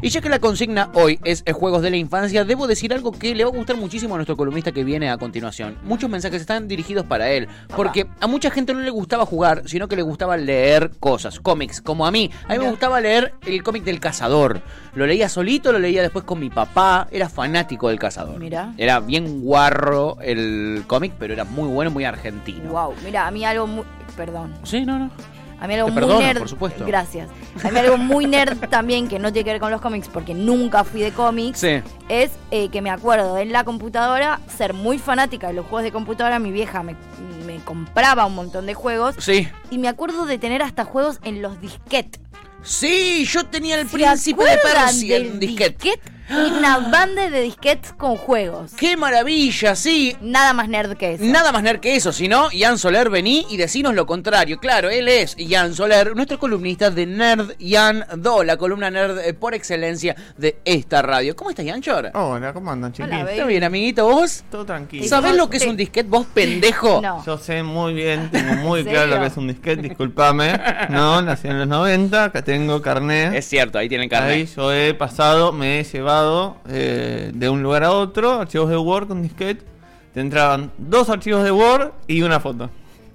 Y 0.00 0.10
ya 0.10 0.20
que 0.20 0.28
la 0.28 0.38
consigna 0.38 0.90
hoy 0.94 1.18
es 1.24 1.42
eh, 1.44 1.52
juegos 1.52 1.82
de 1.82 1.90
la 1.90 1.96
infancia, 1.96 2.44
debo 2.44 2.68
decir 2.68 2.92
algo 2.94 3.10
que 3.10 3.34
le 3.34 3.44
va 3.44 3.50
a 3.50 3.52
gustar 3.52 3.76
muchísimo 3.76 4.14
a 4.14 4.18
nuestro 4.18 4.36
columnista 4.36 4.70
que 4.70 4.84
viene 4.84 5.10
a 5.10 5.18
continuación. 5.18 5.76
Muchos 5.82 6.08
mensajes 6.08 6.40
están 6.40 6.68
dirigidos 6.68 7.04
para 7.04 7.30
él, 7.30 7.48
porque 7.74 8.06
a 8.20 8.26
mucha 8.28 8.50
gente 8.50 8.72
no 8.74 8.80
le 8.80 8.90
gustaba 8.90 9.26
jugar, 9.26 9.62
sino 9.66 9.88
que 9.88 9.96
le 9.96 10.02
gustaba 10.02 10.36
leer 10.36 10.92
cosas, 11.00 11.40
cómics, 11.40 11.80
como 11.80 12.06
a 12.06 12.12
mí. 12.12 12.30
A 12.46 12.52
mí 12.52 12.58
me 12.60 12.70
gustaba 12.70 13.00
leer 13.00 13.34
el 13.44 13.62
cómic 13.62 13.82
del 13.82 13.98
cazador. 13.98 14.62
Lo 14.94 15.06
leía 15.06 15.28
solito, 15.28 15.72
lo 15.72 15.80
leía 15.80 16.02
después 16.02 16.24
con 16.24 16.38
mi 16.38 16.50
papá, 16.50 17.08
era 17.10 17.28
fanático 17.28 17.88
del 17.88 17.98
cazador. 17.98 18.38
Mira. 18.38 18.74
Era 18.78 19.00
bien 19.00 19.40
guarro 19.40 20.18
el 20.20 20.84
cómic, 20.86 21.12
pero 21.18 21.34
era 21.34 21.44
muy 21.44 21.68
bueno, 21.68 21.90
muy 21.90 22.04
argentino. 22.04 22.70
Wow, 22.70 22.94
mira, 23.04 23.26
a 23.26 23.30
mí 23.30 23.44
algo 23.44 23.66
muy. 23.66 23.84
Perdón. 24.16 24.54
Sí, 24.62 24.84
no, 24.84 24.98
no. 24.98 25.10
A 25.60 25.66
mí 25.66 25.74
algo 25.74 25.86
Te 25.86 25.92
muy 25.92 26.00
perdono, 26.02 26.20
nerd. 26.20 26.38
por 26.38 26.48
supuesto. 26.48 26.84
Gracias. 26.86 27.28
A 27.64 27.70
mí 27.70 27.78
algo 27.78 27.96
muy 27.98 28.26
nerd 28.26 28.58
también, 28.70 29.08
que 29.08 29.18
no 29.18 29.32
tiene 29.32 29.44
que 29.44 29.50
ver 29.52 29.60
con 29.60 29.70
los 29.70 29.80
cómics, 29.80 30.08
porque 30.08 30.34
nunca 30.34 30.84
fui 30.84 31.00
de 31.00 31.10
cómics, 31.12 31.58
Sí. 31.60 31.82
es 32.08 32.30
eh, 32.50 32.68
que 32.68 32.80
me 32.82 32.90
acuerdo 32.90 33.38
en 33.38 33.52
la 33.52 33.64
computadora 33.64 34.40
ser 34.56 34.72
muy 34.74 34.98
fanática 34.98 35.48
de 35.48 35.54
los 35.54 35.64
juegos 35.66 35.82
de 35.82 35.92
computadora. 35.92 36.38
Mi 36.38 36.52
vieja 36.52 36.82
me, 36.82 36.94
me 37.46 37.56
compraba 37.64 38.24
un 38.26 38.34
montón 38.36 38.66
de 38.66 38.74
juegos. 38.74 39.16
Sí. 39.18 39.48
Y 39.70 39.78
me 39.78 39.88
acuerdo 39.88 40.26
de 40.26 40.38
tener 40.38 40.62
hasta 40.62 40.84
juegos 40.84 41.18
en 41.24 41.42
los 41.42 41.60
disquetes. 41.60 42.20
Sí, 42.62 43.24
yo 43.24 43.44
tenía 43.46 43.80
el 43.80 43.88
¿Se 43.88 43.96
príncipe 43.96 44.44
de 44.44 44.58
Persia 44.58 45.16
en 45.16 45.32
un 45.32 45.40
disquete. 45.40 46.00
Disquete? 46.28 46.58
Una 46.58 46.78
banda 46.78 47.30
de 47.30 47.40
disquetes 47.42 47.92
con 47.92 48.16
juegos. 48.16 48.72
¡Qué 48.76 48.96
maravilla! 48.96 49.74
Sí, 49.74 50.16
Nada 50.20 50.52
más 50.52 50.68
nerd 50.68 50.96
que 50.96 51.14
eso. 51.14 51.24
Nada 51.24 51.52
más 51.52 51.62
nerd 51.62 51.80
que 51.80 51.96
eso, 51.96 52.12
sino 52.12 52.50
Ian 52.50 52.78
Soler, 52.78 53.10
vení 53.10 53.46
y 53.50 53.56
decinos 53.56 53.94
lo 53.94 54.06
contrario. 54.06 54.58
Claro, 54.58 54.90
él 54.90 55.08
es 55.08 55.36
Ian 55.36 55.74
Soler, 55.74 56.14
nuestro 56.14 56.38
columnista 56.38 56.90
de 56.90 57.06
Nerd 57.06 57.52
Ian 57.58 58.04
2, 58.16 58.44
la 58.46 58.56
columna 58.56 58.90
nerd 58.90 59.18
eh, 59.20 59.34
por 59.34 59.54
excelencia 59.54 60.14
de 60.36 60.58
esta 60.64 61.02
radio. 61.02 61.34
¿Cómo 61.34 61.50
estás, 61.50 61.64
Ian 61.64 61.80
Chor? 61.80 62.10
Hola, 62.14 62.52
¿cómo 62.52 62.70
andan, 62.70 62.92
baby. 62.98 63.30
¿Está 63.30 63.44
bien, 63.46 63.64
amiguito? 63.64 64.06
¿Vos? 64.06 64.44
Todo 64.50 64.64
tranquilo. 64.64 65.06
¿Sabés 65.06 65.34
lo 65.36 65.48
que 65.48 65.58
es 65.58 65.66
un 65.66 65.76
disquete, 65.76 66.08
vos, 66.08 66.26
pendejo? 66.32 67.00
No. 67.08 67.24
Yo 67.24 67.38
sé 67.38 67.62
muy 67.62 67.94
bien, 67.94 68.28
tengo 68.30 68.54
muy 68.54 68.80
¿En 68.84 68.86
claro 68.86 69.06
lo 69.06 69.20
que 69.20 69.26
es 69.26 69.36
un 69.36 69.46
disquete, 69.48 69.82
discúlpame. 69.82 70.60
No, 70.90 71.22
nací 71.22 71.48
en 71.48 71.58
los 71.60 71.68
90, 71.68 72.24
acá 72.24 72.42
tengo 72.42 72.82
carnet. 72.82 73.34
Es 73.34 73.46
cierto, 73.48 73.78
ahí 73.78 73.88
tienen 73.88 74.06
Ahí 74.06 74.08
carne. 74.08 74.46
yo 74.46 74.72
he 74.72 74.94
pasado, 74.94 75.52
me 75.52 75.80
he 75.80 75.84
llevado 75.84 76.17
eh, 76.68 77.30
de 77.34 77.48
un 77.48 77.62
lugar 77.62 77.84
a 77.84 77.92
otro, 77.92 78.40
archivos 78.40 78.68
de 78.70 78.76
Word 78.76 79.08
con 79.08 79.22
disquete. 79.22 79.64
Te 80.14 80.20
entraban 80.20 80.72
dos 80.78 81.08
archivos 81.10 81.44
de 81.44 81.50
Word 81.52 81.92
y 82.06 82.22
una 82.22 82.40
foto. 82.40 82.70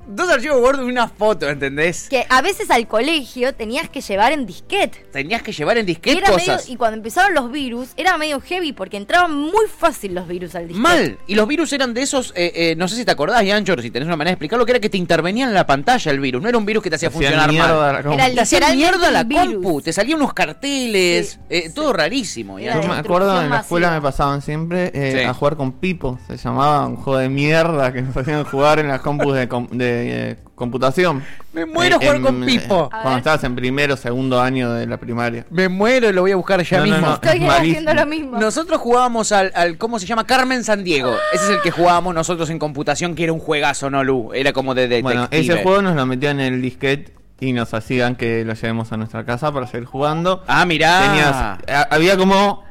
Dos 0.07 0.29
archivos 0.29 0.59
Word 0.61 0.81
y 0.81 0.83
una 0.89 1.07
foto, 1.07 1.49
¿entendés? 1.49 2.07
Que 2.09 2.25
a 2.29 2.41
veces 2.41 2.69
al 2.69 2.87
colegio 2.87 3.53
tenías 3.53 3.89
que 3.89 4.01
llevar 4.01 4.31
en 4.33 4.45
disquete. 4.45 5.05
Tenías 5.11 5.41
que 5.41 5.51
llevar 5.51 5.77
en 5.77 5.85
disquete 5.85 6.17
era 6.17 6.29
medio- 6.29 6.39
cosas. 6.53 6.69
y 6.69 6.75
cuando 6.75 6.97
empezaron 6.97 7.33
los 7.33 7.51
virus, 7.51 7.89
era 7.95 8.17
medio 8.17 8.39
heavy 8.41 8.73
porque 8.73 8.97
entraban 8.97 9.33
muy 9.33 9.65
fácil 9.67 10.13
los 10.13 10.27
virus 10.27 10.55
al 10.55 10.67
disquete. 10.67 10.81
Mal. 10.81 11.17
Y 11.27 11.35
los 11.35 11.47
virus 11.47 11.71
eran 11.73 11.93
de 11.93 12.01
esos, 12.01 12.33
eh, 12.35 12.51
eh, 12.55 12.75
no 12.75 12.87
sé 12.87 12.95
si 12.95 13.05
te 13.05 13.11
acordás, 13.11 13.43
Ian 13.43 13.63
Chor, 13.65 13.81
si 13.81 13.91
tenés 13.91 14.07
una 14.07 14.17
manera 14.17 14.31
de 14.31 14.33
explicarlo, 14.33 14.65
que 14.65 14.71
era 14.73 14.79
que 14.79 14.89
te 14.89 14.97
intervenía 14.97 15.45
en 15.45 15.53
la 15.53 15.65
pantalla 15.65 16.11
el 16.11 16.19
virus. 16.19 16.41
No 16.41 16.49
era 16.49 16.57
un 16.57 16.65
virus 16.65 16.83
que 16.83 16.89
te 16.89 16.97
hacía 16.97 17.09
funcionar 17.09 17.49
mierda 17.49 18.01
mal. 18.03 18.13
Era 18.13 18.25
el- 18.27 18.35
Te 18.35 18.41
hacía 18.41 18.59
mierda 18.75 19.09
la 19.11 19.27
compu, 19.27 19.81
te 19.81 19.93
salían 19.93 20.17
unos 20.19 20.33
carteles, 20.33 21.31
Sí, 21.31 21.39
eh, 21.49 21.63
sí. 21.67 21.73
todo 21.73 21.93
rarísimo. 21.93 22.59
Era. 22.59 22.81
Yo 22.81 22.87
me 22.87 22.95
acuerdo 22.95 23.29
en 23.29 23.35
la 23.35 23.41
masiva. 23.43 23.59
escuela 23.61 23.91
me 23.91 24.01
pasaban 24.01 24.41
siempre 24.41 24.91
eh, 24.93 25.19
Sí. 25.19 25.23
a 25.23 25.33
jugar 25.33 25.55
con 25.55 25.71
Pipo. 25.73 26.19
Se 26.27 26.37
llamaba 26.37 26.85
un 26.87 26.97
juego 26.97 27.19
de 27.19 27.29
mierda 27.29 27.91
que 27.93 28.01
nos 28.01 28.15
hacían 28.15 28.43
jugar 28.43 28.79
en 28.79 28.87
las 28.87 29.01
compus 29.01 29.33
de, 29.35 29.47
de, 29.93 30.31
eh, 30.31 30.37
computación. 30.55 31.23
Me 31.53 31.65
muero 31.65 31.95
Eh, 31.95 31.99
jugar 31.99 32.15
en- 32.17 32.21
con 32.23 32.45
Pipo. 32.45 32.89
A 32.91 33.01
Cuando 33.01 33.17
estabas 33.19 33.43
en 33.43 33.55
primero 33.55 33.93
o 33.93 33.97
segundo 33.97 34.41
año 34.41 34.71
de 34.73 34.85
la 34.87 34.97
primaria. 34.97 35.45
Me 35.49 35.69
muero 35.69 36.09
y 36.09 36.13
lo 36.13 36.21
voy 36.21 36.31
a 36.31 36.35
buscar 36.35 36.61
ya 36.63 36.77
No, 36.79 36.83
mismo. 36.83 36.99
no. 37.01 37.13
Estoy 37.13 37.39
malísimo. 37.41 37.51
haciendo 37.79 37.93
lo 37.93 38.05
mismo. 38.05 38.37
Nosotros 38.39 38.79
jugábamos 38.81 39.31
al, 39.31 39.51
al, 39.55 39.77
¿cómo 39.77 39.99
se 39.99 40.05
llama? 40.05 40.25
Carmen 40.25 40.63
San 40.63 40.83
Diego. 40.83 41.13
Ese 41.33 41.43
es 41.45 41.49
el 41.51 41.61
que 41.61 41.71
jugábamos 41.71 42.13
nosotros 42.15 42.49
en 42.49 42.59
computación, 42.59 43.15
que 43.15 43.23
era 43.23 43.33
un 43.33 43.39
juegazo, 43.39 43.89
¿no, 43.89 44.03
Lu? 44.03 44.31
Era 44.33 44.53
como 44.53 44.73
de 44.75 44.83
detective. 44.87 45.01
Bueno, 45.03 45.27
ese 45.31 45.61
juego 45.63 45.81
nos 45.81 45.95
lo 45.95 46.05
metían 46.05 46.39
en 46.39 46.53
el 46.55 46.61
disquete 46.61 47.13
y 47.39 47.51
nos 47.53 47.73
hacían 47.73 48.15
que 48.15 48.45
lo 48.45 48.53
llevemos 48.53 48.91
a 48.93 48.97
nuestra 48.97 49.25
casa 49.25 49.51
para 49.51 49.67
seguir 49.67 49.85
jugando. 49.85 50.43
Ah, 50.47 50.65
mirá. 50.65 51.01
Tenías, 51.01 51.77
a- 51.81 51.87
había 51.93 52.15
como 52.17 52.63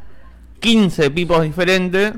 15 0.61 1.11
pipos 1.11 1.43
diferentes. 1.43 2.13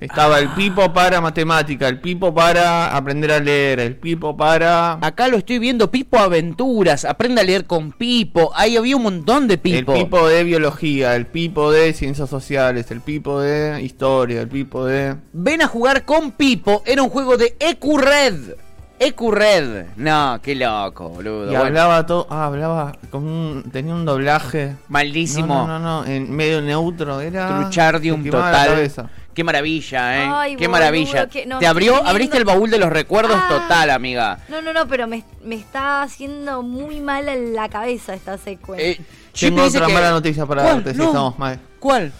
Estaba 0.00 0.38
el 0.38 0.48
pipo 0.54 0.90
para 0.94 1.20
matemática, 1.20 1.86
el 1.86 2.00
pipo 2.00 2.32
para 2.32 2.96
aprender 2.96 3.32
a 3.32 3.38
leer, 3.38 3.80
el 3.80 3.96
pipo 3.96 4.34
para... 4.34 4.94
Acá 4.94 5.28
lo 5.28 5.36
estoy 5.36 5.58
viendo, 5.58 5.90
Pipo 5.90 6.18
Aventuras, 6.18 7.04
aprende 7.04 7.42
a 7.42 7.44
leer 7.44 7.66
con 7.66 7.92
Pipo. 7.92 8.50
Ahí 8.54 8.78
había 8.78 8.96
un 8.96 9.02
montón 9.02 9.46
de 9.46 9.58
Pipo. 9.58 9.92
El 9.92 10.04
pipo 10.04 10.26
de 10.26 10.42
biología, 10.44 11.14
el 11.16 11.26
pipo 11.26 11.70
de 11.70 11.92
ciencias 11.92 12.30
sociales, 12.30 12.90
el 12.90 13.02
pipo 13.02 13.40
de 13.40 13.82
historia, 13.82 14.40
el 14.40 14.48
pipo 14.48 14.86
de... 14.86 15.16
Ven 15.34 15.60
a 15.60 15.66
jugar 15.66 16.06
con 16.06 16.32
Pipo, 16.32 16.82
era 16.86 17.02
un 17.02 17.10
juego 17.10 17.36
de 17.36 17.54
EcuRed. 17.60 18.54
EcuRed. 18.98 19.86
No, 19.96 20.40
qué 20.42 20.54
loco, 20.54 21.10
boludo. 21.10 21.52
Y 21.52 21.54
hablaba 21.54 22.06
todo, 22.06 22.26
ah, 22.30 22.46
hablaba 22.46 22.96
con 23.10 23.26
un, 23.26 23.64
tenía 23.70 23.94
un 23.94 24.06
doblaje. 24.06 24.76
Malísimo. 24.88 25.46
No, 25.46 25.66
no, 25.66 25.78
no, 25.78 26.04
no, 26.04 26.06
en 26.06 26.34
medio 26.34 26.62
neutro, 26.62 27.20
era... 27.20 27.60
Truchardium 27.60 28.24
total. 28.24 28.90
Qué 29.34 29.44
maravilla, 29.44 30.16
¿eh? 30.24 30.28
Ay, 30.32 30.50
Qué 30.56 30.66
boludo, 30.66 30.70
maravilla. 30.80 31.28
que- 31.28 31.46
no, 31.46 31.58
Te 31.60 31.66
abrió, 31.66 32.04
abriste 32.04 32.36
el 32.36 32.44
baúl 32.44 32.68
de 32.70 32.78
los 32.78 32.90
recuerdos 32.90 33.36
Ah. 33.40 33.48
total, 33.48 33.90
amiga. 33.90 34.38
No, 34.48 34.60
no, 34.60 34.72
no, 34.72 34.86
pero 34.88 35.06
me, 35.06 35.24
me 35.44 35.54
está 35.54 36.02
haciendo 36.02 36.62
muy 36.62 37.00
mal 37.00 37.28
en 37.28 37.54
la 37.54 37.68
cabeza 37.68 38.14
esta 38.14 38.36
secuencia. 38.38 38.90
Eh, 38.90 39.00
Tengo 39.38 39.62
otra 39.64 39.86
que- 39.86 39.92
mala 39.92 40.10
noticia 40.10 40.44
para 40.46 40.62
¿Cuál? 40.62 40.74
darte 40.76 40.92
si 40.92 40.98
No. 40.98 41.04
estamos 41.06 41.38
mal. 41.38 41.60
¿Cuál? 41.78 42.12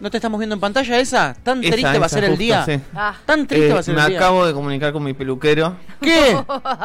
¿No 0.00 0.10
te 0.10 0.16
estamos 0.16 0.38
viendo 0.40 0.54
en 0.54 0.60
pantalla 0.60 0.98
esa? 0.98 1.36
¿Tan 1.42 1.62
Esa, 1.62 1.72
triste 1.76 1.98
va 1.98 2.06
a 2.06 2.08
ser 2.08 2.24
el 2.24 2.36
día? 2.36 2.64
sí. 2.64 2.80
Ah. 2.94 3.14
¿Tan 3.24 3.46
triste 3.46 3.68
Eh, 3.68 3.72
va 3.72 3.78
a 3.80 3.82
ser 3.82 3.94
me 3.94 4.00
el 4.02 4.08
día? 4.08 4.18
acabo 4.18 4.44
de 4.44 4.52
comunicar 4.52 4.92
con 4.92 5.04
mi 5.04 5.12
peluquero 5.14 5.76
¿Qué? 6.00 6.36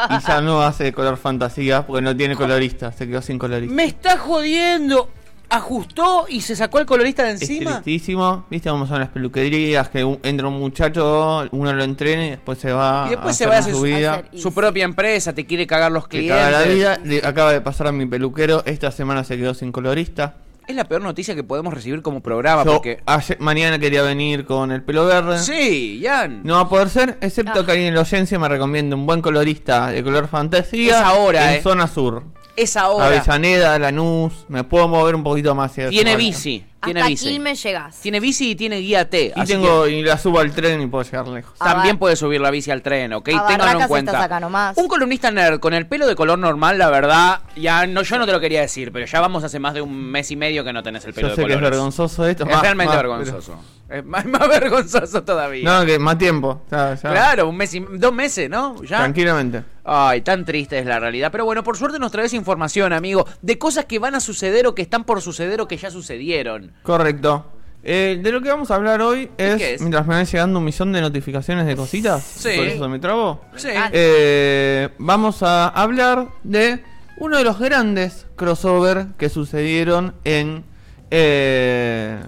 y 0.10 0.28
ya 0.28 0.42
no 0.42 0.62
hace 0.62 0.84
de 0.86 0.94
color 0.94 1.18
fantasía 1.18 1.86
porque 1.88 2.02
no 2.04 2.16
tiene 2.16 2.36
colorista, 2.36 2.92
se 2.92 3.08
quedó 3.08 3.22
sin 3.22 3.40
colorista. 3.40 3.74
Me 3.74 3.86
está 3.86 4.18
jodiendo. 4.18 5.10
Ajustó 5.50 6.26
y 6.30 6.42
se 6.42 6.56
sacó 6.56 6.80
el 6.80 6.86
colorista 6.86 7.24
de 7.24 7.32
Es 7.34 7.42
encima. 7.42 7.82
tristísimo, 7.82 8.46
viste 8.52 8.70
cómo 8.70 8.86
son 8.86 9.00
las 9.00 9.10
peluquerías, 9.10 9.90
que 9.90 10.04
un- 10.04 10.20
entra 10.24 10.48
un 10.48 10.60
muchacho, 10.60 11.48
uno 11.52 11.74
lo 11.74 11.84
entrena 11.84 12.26
y 12.28 12.30
después 12.32 12.60
se 12.60 12.72
va 12.72 13.06
Y 13.08 13.10
después 13.12 13.32
a 13.36 13.38
se 13.38 13.44
hacer 13.46 13.50
va 13.52 13.56
a 13.56 13.60
hacer 13.60 13.74
su 13.74 13.82
vida. 13.82 14.14
hacer- 14.14 14.40
Su 14.40 14.54
propia 14.54 14.84
empresa 14.86 15.34
te 15.34 15.46
quiere 15.48 15.66
cagar 15.66 15.92
los 15.92 16.08
clientes. 16.08 16.36
caga 16.38 16.52
la 16.52 16.62
vida, 16.64 17.00
Le 17.04 17.26
acaba 17.26 17.52
de 17.52 17.62
pasar 17.62 17.88
a 17.88 17.92
mi 17.92 18.06
peluquero, 18.06 18.64
esta 18.66 18.92
semana 18.92 19.24
se 19.24 19.38
quedó 19.38 19.54
sin 19.56 19.72
colorista. 19.72 20.36
Es 20.70 20.76
la 20.76 20.84
peor 20.84 21.02
noticia 21.02 21.34
que 21.34 21.44
podemos 21.44 21.74
recibir 21.74 22.04
como 22.04 22.22
programa 22.22 22.64
Yo 22.64 22.74
porque. 22.74 23.02
ayer- 23.08 23.38
mañana 23.40 23.80
quería 23.80 24.04
venir 24.04 24.46
con 24.46 24.72
el 24.72 24.84
pelo 24.84 25.04
verde. 25.08 25.40
Sí, 25.40 26.00
Jan. 26.06 26.42
No 26.44 26.54
va 26.54 26.60
a 26.62 26.70
poder 26.70 26.90
ser, 26.90 27.18
excepto 27.22 27.62
Ah. 27.62 27.66
que 27.66 27.72
alguien 27.72 27.88
en 27.88 27.96
la 27.96 28.02
audiencia 28.02 28.38
me 28.38 28.48
recomienda 28.48 28.96
un 28.96 29.08
buen 29.08 29.20
colorista 29.20 29.88
de 29.88 30.04
color 30.04 30.28
fantasía 30.28 31.00
Es 31.00 31.04
ahora, 31.04 31.54
en 31.54 31.58
eh. 31.60 31.64
zona 31.64 31.88
sur. 31.88 32.22
Es 32.56 32.78
ahora. 32.78 33.08
Avellaneda, 33.08 33.80
Lanús, 33.80 34.46
me 34.48 34.64
puedo 34.64 34.88
mover 34.88 35.16
un 35.16 35.24
poquito 35.24 35.56
más 35.56 35.72
hacia 35.72 35.90
Tiene 35.90 36.16
bici. 36.16 36.64
Tiene 36.84 37.02
Hasta 37.02 37.10
bici. 37.10 37.26
Quilmes 37.28 37.62
llegás. 37.64 37.96
Tiene 38.00 38.20
bici 38.22 38.52
y 38.52 38.56
tiene 38.56 38.78
guía 38.78 39.10
T. 39.10 39.34
Y 39.36 39.40
así 39.40 39.52
tengo 39.52 39.86
y 39.88 40.02
la 40.02 40.18
subo 40.18 40.40
al 40.40 40.52
tren 40.54 40.80
y 40.82 40.88
puedo 40.88 41.04
llegar 41.04 41.28
lejos. 41.28 41.58
También 41.58 41.98
A 41.98 42.00
puede 42.00 42.16
subir 42.16 42.40
la 42.40 42.52
bici 42.52 42.72
al 42.72 42.82
tren, 42.82 43.12
¿ok? 43.14 43.30
A 43.36 43.48
Ténganlo 43.48 43.82
en 43.82 43.88
cuenta. 43.88 44.12
estás 44.12 44.26
acá 44.26 44.40
nomás. 44.40 44.78
Un 44.78 44.88
columnista 44.88 45.30
nerd 45.30 45.60
con 45.60 45.74
el 45.74 45.88
pelo 45.88 46.08
de 46.08 46.16
color 46.16 46.40
normal, 46.40 46.78
la 46.78 46.90
verdad, 46.90 47.42
ya 47.58 47.86
no, 47.86 48.02
yo 48.04 48.18
no 48.18 48.26
te 48.26 48.32
lo 48.32 48.40
quería 48.40 48.62
decir, 48.62 48.92
pero 48.94 49.06
ya 49.06 49.20
vamos 49.20 49.44
hace 49.44 49.60
más 49.60 49.74
de 49.74 49.82
un 49.82 49.94
mes 49.94 50.32
y 50.32 50.36
medio 50.38 50.64
que 50.64 50.72
no 50.72 50.82
tenés 50.82 51.04
el 51.06 51.14
pelo 51.14 51.28
Yo 51.28 51.36
de 51.36 51.36
sé 51.36 51.42
que 51.46 51.52
es 51.52 51.58
colores. 51.58 51.72
vergonzoso 51.72 52.26
esto. 52.28 52.44
Es 52.46 52.50
más- 52.50 52.62
realmente 52.62 52.94
más, 52.94 53.04
vergonzoso. 53.04 53.60
Es 53.90 54.06
más, 54.06 54.26
más 54.26 54.48
vergonzoso 54.48 55.24
todavía. 55.24 55.64
No, 55.80 55.86
que 55.86 56.00
más 56.00 56.18
tiempo. 56.18 56.62
ya, 56.72 56.96
ya. 56.96 57.12
Claro, 57.12 57.50
un 57.50 57.58
mes 57.58 57.74
y, 57.74 57.80
dos 57.80 58.14
meses, 58.14 58.50
¿no? 58.50 58.82
Ya. 58.84 59.00
Tranquilamente. 59.00 59.64
Ay, 59.84 60.22
tan 60.22 60.46
triste 60.46 60.78
es 60.80 60.86
la 60.86 61.00
realidad. 61.00 61.32
Pero 61.32 61.46
bueno, 61.46 61.64
por 61.64 61.78
suerte 61.78 62.00
nos 62.00 62.12
traes 62.12 62.34
información, 62.34 62.94
amigo, 62.94 63.26
de 63.42 63.58
cosas 63.58 63.86
que 63.86 64.00
van 64.00 64.16
a 64.16 64.20
suceder 64.20 64.68
o 64.68 64.76
que 64.76 64.82
están 64.82 65.04
por 65.04 65.22
suceder 65.22 65.62
o 65.62 65.68
que 65.68 65.78
ya 65.78 65.90
sucedieron. 65.92 66.74
Correcto. 66.84 67.54
Eh, 67.82 68.20
de 68.22 68.32
lo 68.34 68.42
que 68.42 68.50
vamos 68.50 68.72
a 68.72 68.76
hablar 68.76 69.02
hoy 69.02 69.32
es, 69.38 69.56
qué 69.56 69.74
es? 69.76 69.82
mientras 69.82 70.06
me 70.06 70.14
van 70.16 70.26
llegando 70.26 70.60
un 70.60 70.66
millón 70.66 70.92
de 70.92 71.00
notificaciones 71.00 71.66
de 71.66 71.78
cositas, 71.78 72.22
Sí. 72.24 72.50
por 72.58 72.68
eso 72.68 72.90
me 72.90 73.00
trabo. 73.00 73.40
Sí. 73.56 73.70
encanta. 73.70 73.90
Eh, 73.94 74.90
vamos 74.98 75.42
a 75.44 75.70
hablar 75.70 76.28
de 76.44 76.84
uno 77.18 77.38
de 77.38 77.44
los 77.46 77.58
grandes 77.58 78.28
crossover 78.36 79.08
que 79.18 79.30
sucedieron 79.30 80.14
en 80.26 80.66
eh, 81.10 82.20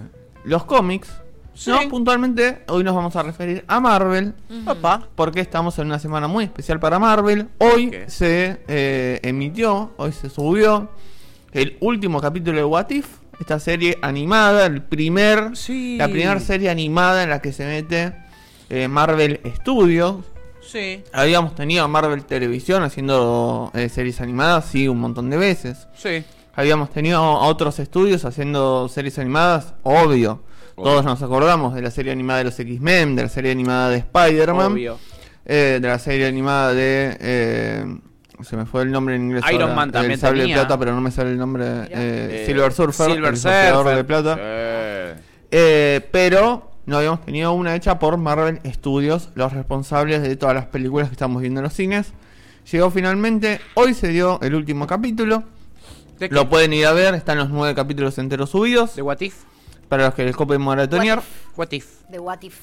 los 0.44 0.64
cómics. 0.64 1.10
Sí. 1.54 1.70
No, 1.70 1.88
puntualmente 1.88 2.62
hoy 2.68 2.82
nos 2.82 2.94
vamos 2.94 3.14
a 3.16 3.22
referir 3.22 3.64
a 3.68 3.78
Marvel. 3.80 4.34
Papá. 4.64 5.06
Porque 5.14 5.40
estamos 5.40 5.78
en 5.78 5.86
una 5.86 5.98
semana 5.98 6.26
muy 6.28 6.44
especial 6.44 6.80
para 6.80 6.98
Marvel. 6.98 7.48
Hoy 7.58 7.92
se 8.06 8.60
eh, 8.68 9.20
emitió, 9.22 9.92
hoy 9.98 10.12
se 10.12 10.30
subió 10.30 10.90
el 11.52 11.76
último 11.80 12.20
capítulo 12.20 12.56
de 12.58 12.64
What 12.64 12.90
If. 12.90 13.06
Esta 13.40 13.58
serie 13.58 13.98
animada, 14.02 14.66
el 14.66 14.82
primer, 14.82 15.56
Sí. 15.56 15.96
la 15.98 16.06
primera 16.08 16.38
serie 16.40 16.70
animada 16.70 17.22
en 17.24 17.30
la 17.30 17.40
que 17.42 17.52
se 17.52 17.66
mete 17.66 18.14
eh, 18.70 18.88
Marvel 18.88 19.40
Studios. 19.56 20.16
Sí, 20.60 21.02
Habíamos 21.12 21.54
tenido 21.56 21.84
a 21.84 21.88
Marvel 21.88 22.24
Televisión 22.24 22.82
haciendo 22.84 23.70
eh, 23.74 23.88
series 23.88 24.20
animadas, 24.20 24.66
sí, 24.66 24.86
un 24.88 25.00
montón 25.00 25.28
de 25.28 25.36
veces. 25.36 25.86
sí. 25.94 26.24
Habíamos 26.54 26.90
tenido 26.90 27.18
a 27.18 27.46
otros 27.46 27.78
estudios 27.78 28.26
haciendo 28.26 28.86
series 28.88 29.18
animadas, 29.18 29.72
obvio. 29.82 30.42
Obvio. 30.76 30.90
Todos 30.90 31.04
nos 31.04 31.22
acordamos 31.22 31.74
de 31.74 31.82
la 31.82 31.90
serie 31.90 32.12
animada 32.12 32.38
de 32.38 32.44
los 32.44 32.58
X-Men, 32.58 33.16
de 33.16 33.22
la 33.24 33.28
serie 33.28 33.50
animada 33.52 33.90
de 33.90 33.98
Spider-Man, 33.98 34.76
eh, 35.44 35.78
de 35.80 35.88
la 35.88 35.98
serie 35.98 36.26
animada 36.26 36.72
de... 36.72 37.16
eh, 37.20 37.98
se 38.42 38.56
me 38.56 38.66
fue 38.66 38.82
el 38.82 38.90
nombre 38.90 39.14
en 39.16 39.22
inglés. 39.22 39.44
Iron 39.50 39.62
ahora, 39.62 39.74
Man 39.74 39.92
también 39.92 40.12
El 40.12 40.18
sable 40.18 40.40
tenía. 40.42 40.56
de 40.56 40.62
plata, 40.62 40.78
pero 40.78 40.94
no 40.94 41.00
me 41.00 41.10
sale 41.10 41.30
el 41.30 41.38
nombre. 41.38 41.64
eh, 41.90 42.44
Silver 42.46 42.72
Surfer. 42.72 43.12
Silver 43.12 43.30
el 43.34 43.36
Surfer. 43.36 43.96
de 43.96 44.04
plata. 44.04 44.36
Pero 46.10 46.70
no 46.86 46.96
habíamos 46.96 47.24
tenido 47.24 47.52
una 47.52 47.76
hecha 47.76 47.98
por 47.98 48.16
Marvel 48.16 48.60
Studios, 48.66 49.28
los 49.34 49.52
responsables 49.52 50.22
de 50.22 50.34
todas 50.36 50.54
las 50.54 50.66
películas 50.66 51.08
que 51.08 51.12
estamos 51.12 51.40
viendo 51.40 51.60
en 51.60 51.64
los 51.64 51.72
cines. 51.74 52.12
Llegó 52.70 52.90
finalmente, 52.90 53.60
hoy 53.74 53.94
se 53.94 54.08
dio 54.08 54.40
el 54.42 54.54
último 54.54 54.86
capítulo. 54.86 55.44
Lo 56.30 56.48
pueden 56.48 56.72
ir 56.72 56.86
a 56.86 56.92
ver, 56.92 57.14
están 57.14 57.38
los 57.38 57.50
nueve 57.50 57.74
capítulos 57.74 58.16
enteros 58.18 58.50
subidos. 58.50 58.96
¿De 58.96 59.02
What 59.02 59.20
If? 59.20 59.34
Para 59.92 60.04
los 60.06 60.14
que 60.14 60.24
les 60.24 60.34
copen 60.34 60.58
maratonear. 60.62 61.20
What 61.54 61.68
If. 61.72 61.84
De 62.08 62.18
What 62.18 62.38
If. 62.40 62.54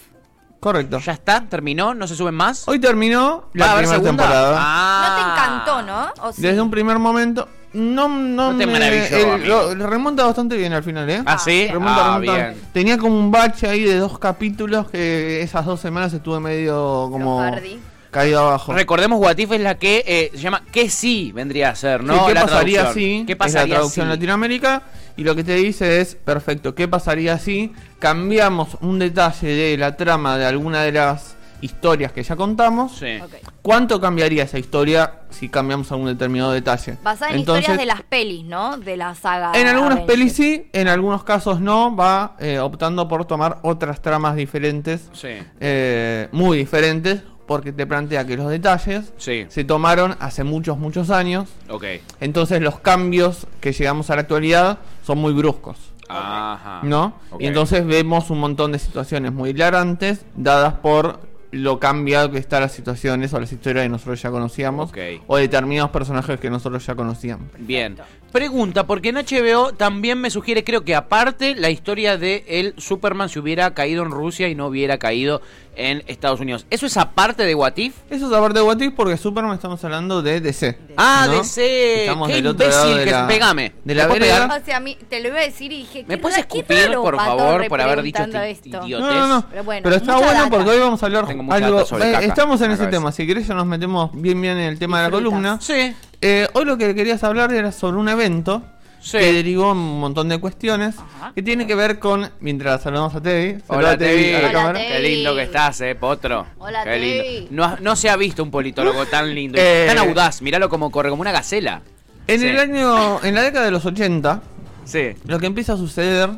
Correcto. 0.60 0.98
¿Ya 0.98 1.12
está? 1.12 1.42
¿Terminó? 1.48 1.94
¿No 1.94 2.08
se 2.08 2.16
suben 2.16 2.34
más? 2.34 2.68
Hoy 2.68 2.80
terminó 2.80 3.44
¿Va 3.56 3.66
a 3.66 3.68
la 3.68 3.72
haber 3.74 3.84
primera 3.86 4.02
segunda? 4.02 4.24
temporada. 4.24 4.50
No 4.50 5.16
te 5.16 5.22
Ah. 5.22 5.36
encantó, 5.36 5.82
¿no? 5.84 6.28
¿O 6.28 6.34
sí? 6.34 6.42
Desde 6.42 6.60
un 6.60 6.72
primer 6.72 6.98
momento, 6.98 7.48
no, 7.74 8.10
no, 8.10 8.54
No 8.54 8.58
te 8.58 8.66
me- 8.66 8.74
maravilló, 8.74 9.16
el- 9.16 9.30
amigo. 9.30 9.74
lo- 9.76 9.86
remonta 9.88 10.26
bastante 10.26 10.58
bien 10.58 10.74
al 10.74 10.82
final, 10.82 11.08
¿eh? 11.08 11.22
¿Ah, 11.24 11.38
sí? 11.38 11.68
Remonta, 11.72 12.16
ah, 12.16 12.20
remonta. 12.20 12.34
bien. 12.48 12.62
Tenía 12.74 12.98
como 12.98 13.20
un 13.20 13.30
bache 13.30 13.68
ahí 13.70 13.84
de 13.84 13.98
dos 14.00 14.18
capítulos 14.18 14.90
que 14.90 15.44
esas 15.44 15.68
dos 15.68 15.80
semanas 15.80 16.12
estuve 16.12 16.40
medio 16.40 17.10
como 17.12 17.42
Hardy. 17.42 17.80
Caído 18.10 18.40
abajo. 18.42 18.74
Recordemos, 18.74 19.20
What 19.20 19.38
If 19.38 19.52
es 19.52 19.62
la 19.62 19.78
que 19.78 20.04
eh, 20.08 20.32
se 20.34 20.40
llama 20.42 20.64
¿Qué 20.72 20.90
sí 20.90 21.32
vendría 21.34 21.70
a 21.70 21.76
ser, 21.76 22.02
Sí, 22.02 22.08
no? 22.08 22.26
¿Qué 22.28 22.34
La 22.34 22.42
pasaría 22.42 22.80
traducción. 22.82 23.04
si? 23.20 23.26
¿Qué 23.26 23.34
es 23.34 23.38
la 23.40 23.46
pasaría 23.46 23.76
traducción 23.76 24.06
si? 24.08 24.10
Latinoamérica. 24.14 24.82
Y 25.18 25.24
lo 25.24 25.36
que 25.36 25.44
te 25.44 25.56
dice 25.56 26.00
es, 26.02 26.16
perfecto, 26.16 26.74
¿qué 26.76 26.88
pasaría 26.88 27.38
si 27.40 27.74
cambiamos 28.00 28.78
un 28.82 29.00
detalle 29.00 29.48
de 29.50 29.78
la 29.78 29.96
trama 29.98 30.38
de 30.38 30.46
alguna 30.46 30.82
de 30.84 30.94
las 30.94 31.36
historias 31.62 32.14
que 32.14 32.24
ya 32.24 32.38
contamos? 32.38 32.98
Sí. 32.98 33.20
¿Cuánto 33.62 34.00
cambiaría 34.00 34.44
esa 34.44 34.58
historia 34.58 35.14
si 35.30 35.50
cambiamos 35.50 35.92
algún 35.92 36.08
determinado 36.08 36.54
detalle? 36.54 36.96
Basada 37.04 37.32
en 37.34 37.40
Entonces, 37.40 37.64
historias 37.64 37.80
de 37.82 37.86
las 37.86 38.02
pelis, 38.04 38.46
¿no? 38.46 38.78
De 38.78 38.96
la 38.96 39.14
saga. 39.14 39.52
En 39.56 39.68
algunas 39.68 39.98
Avengers. 39.98 40.08
pelis 40.20 40.34
sí, 40.34 40.70
en 40.72 40.88
algunos 40.88 41.26
casos 41.26 41.60
no, 41.60 41.94
va 41.94 42.38
eh, 42.40 42.60
optando 42.60 43.10
por 43.10 43.26
tomar 43.26 43.60
otras 43.64 44.02
tramas 44.02 44.38
diferentes, 44.38 45.10
Sí. 45.12 45.28
eh, 45.60 46.30
muy 46.32 46.58
diferentes, 46.60 47.24
porque 47.50 47.72
te 47.74 47.88
plantea 47.88 48.28
que 48.28 48.38
los 48.38 48.48
detalles 48.48 49.12
Sí. 49.18 49.48
se 49.50 49.64
tomaron 49.64 50.16
hace 50.20 50.44
muchos, 50.44 50.78
muchos 50.78 51.10
años, 51.10 51.50
Ok. 51.68 51.84
entonces 52.20 52.62
los 52.62 52.80
cambios 52.80 53.48
que 53.60 53.72
llegamos 53.74 54.12
a 54.12 54.16
la 54.16 54.22
actualidad 54.22 54.78
son 55.04 55.18
muy 55.18 55.34
bruscos, 55.34 55.78
Ajá. 56.08 56.82
¿no? 56.84 57.16
Y 57.40 57.48
entonces 57.48 57.84
vemos 57.88 58.30
un 58.30 58.40
montón 58.40 58.72
de 58.72 58.78
situaciones 58.78 59.34
muy 59.34 59.50
hilarantes 59.50 60.24
dadas 60.36 60.76
por 60.76 61.22
lo 61.52 61.80
cambiado 61.80 62.30
que 62.30 62.38
están 62.38 62.62
las 62.62 62.72
situaciones 62.74 63.34
o 63.34 63.40
las 63.40 63.52
historias 63.52 63.84
que 63.86 63.90
nosotros 63.90 64.22
ya 64.22 64.30
conocíamos 64.30 64.92
Ok. 64.92 64.98
o 65.26 65.38
determinados 65.38 65.90
personajes 65.90 66.40
que 66.40 66.52
nosotros 66.52 66.86
ya 66.86 66.94
conocíamos. 66.94 67.48
Bien. 67.58 67.98
Pregunta, 68.32 68.86
porque 68.86 69.10
en 69.10 69.16
HBO 69.16 69.74
también 69.74 70.20
me 70.22 70.30
sugiere, 70.30 70.64
creo 70.64 70.84
que 70.84 70.96
aparte, 70.96 71.56
la 71.56 71.70
historia 71.70 72.18
de 72.18 72.44
el 72.48 72.74
Superman 72.78 73.30
se 73.30 73.40
hubiera 73.40 73.74
caído 73.74 74.04
en 74.04 74.12
Rusia 74.12 74.48
y 74.50 74.56
no 74.56 74.68
hubiera 74.68 74.98
caído 74.98 75.42
en 75.76 76.04
Estados 76.08 76.40
Unidos. 76.42 76.66
¿Eso 76.70 76.86
es 76.88 76.98
aparte 76.98 77.46
de 77.46 77.56
What 77.56 77.78
If? 77.78 77.94
Eso 78.10 78.28
es 78.28 78.34
aparte 78.34 78.60
de 78.60 78.66
What 78.66 78.80
If 78.82 78.94
porque 78.96 79.16
Superman 79.18 79.54
estamos 79.54 79.82
hablando 79.86 80.22
de 80.22 80.42
DC. 80.42 80.78
Ah, 80.98 81.26
¿no? 81.28 81.38
DC. 81.38 82.02
Estamos 82.02 82.28
Qué 82.28 82.34
del 82.36 82.48
otro 82.48 82.68
lado 82.68 82.82
imbécil 82.82 82.98
de 83.00 83.06
que 83.06 83.12
la- 83.12 83.22
es. 83.22 83.28
Pegame. 83.28 83.74
de 83.86 83.96
la 83.96 84.04
¿Me 84.04 84.10
puedes 84.10 84.28
vereda. 84.28 84.60
O 84.62 84.66
sea, 84.66 84.78
a 84.78 84.80
mí 84.82 84.98
te 85.10 85.22
lo 85.22 85.30
iba 85.30 85.38
a 85.40 85.44
decir 85.44 85.72
y 85.72 85.78
dije. 85.78 86.06
¿Me 86.08 86.18
puedes 86.18 86.38
escupir, 86.40 86.78
raro, 86.88 87.02
por 87.02 87.16
favor, 87.16 87.68
por 87.68 87.80
haber 87.82 88.02
dicho 88.02 88.22
este 88.24 88.52
esto. 88.52 88.86
idiota? 88.86 89.06
No, 89.06 89.14
no, 89.14 89.28
no. 89.28 89.46
Pero 89.50 89.64
bueno, 89.64 89.82
Pero 89.84 89.96
está 89.96 90.16
bueno 90.18 90.34
data. 90.34 90.50
porque 90.50 90.70
hoy 90.70 90.80
vamos 90.80 91.02
a 91.02 91.06
hablar 91.06 91.28
Tengo 91.28 91.54
algo. 91.54 91.86
sobre 91.86 92.10
eh, 92.10 92.12
caca 92.14 92.26
estamos 92.26 92.60
en 92.62 92.72
ese 92.72 92.80
cabeza. 92.80 92.92
tema. 92.98 93.12
Si 93.14 93.26
querés, 93.26 93.48
ya 93.48 93.54
nos 93.54 93.66
metemos 93.66 94.12
bien, 94.14 94.42
bien 94.42 94.58
en 94.58 94.66
el 94.70 94.80
tema 94.80 94.98
de 95.00 95.04
la 95.06 95.12
columna. 95.12 95.60
Sí. 95.62 95.96
Eh, 96.22 96.48
hoy 96.54 96.66
lo 96.66 96.78
que 96.78 96.94
querías 96.96 97.24
hablar 97.24 97.54
era 97.54 97.72
sobre 97.72 97.98
un 97.98 98.10
evento 98.10 98.62
Sí. 99.02 99.18
que 99.18 99.32
derivó 99.32 99.72
un 99.72 100.00
montón 100.02 100.28
de 100.28 100.40
cuestiones 100.42 100.96
que 101.34 101.42
tiene 101.42 101.66
que 101.66 101.74
ver 101.76 102.00
con. 102.00 102.30
Mientras 102.42 102.82
saludamos 102.84 103.16
a 103.16 103.22
Teddy. 103.22 103.62
Hola, 103.68 103.92
Saludá, 103.92 103.98
Tevi. 103.98 104.30
a 104.30 104.32
la 104.34 104.40
Hola, 104.40 104.52
cámara. 104.52 104.80
Tevi. 104.80 104.92
Qué 104.92 105.00
lindo 105.00 105.36
que 105.36 105.44
estás, 105.44 105.80
eh, 105.82 105.96
potro. 105.96 106.46
Hola, 106.58 106.84
Qué 106.84 106.90
Tevi. 106.90 107.40
lindo. 107.48 107.78
No, 107.80 107.96
se 107.96 108.10
ha 108.10 108.18
visto 108.18 108.44
un 108.44 108.52
politólogo 108.52 109.06
tan 109.06 109.34
lindo, 109.34 109.58
y 109.58 109.62
Eh, 109.64 109.86
tan 109.88 109.98
audaz. 110.00 110.42
Míralo 110.42 110.68
como 110.68 110.92
corre, 110.92 111.10
como 111.10 111.22
una 111.22 111.32
gacela. 111.32 111.82
En 112.28 112.42
Sí. 112.42 112.48
el 112.48 112.60
año. 112.60 113.24
En 113.24 113.36
la 113.36 113.42
década 113.42 113.64
de 113.66 113.72
los 113.72 113.86
80. 113.86 114.42
Sí. 114.84 115.14
Lo 115.26 115.40
que 115.40 115.46
empieza 115.46 115.74
a 115.74 115.78
suceder 115.78 116.30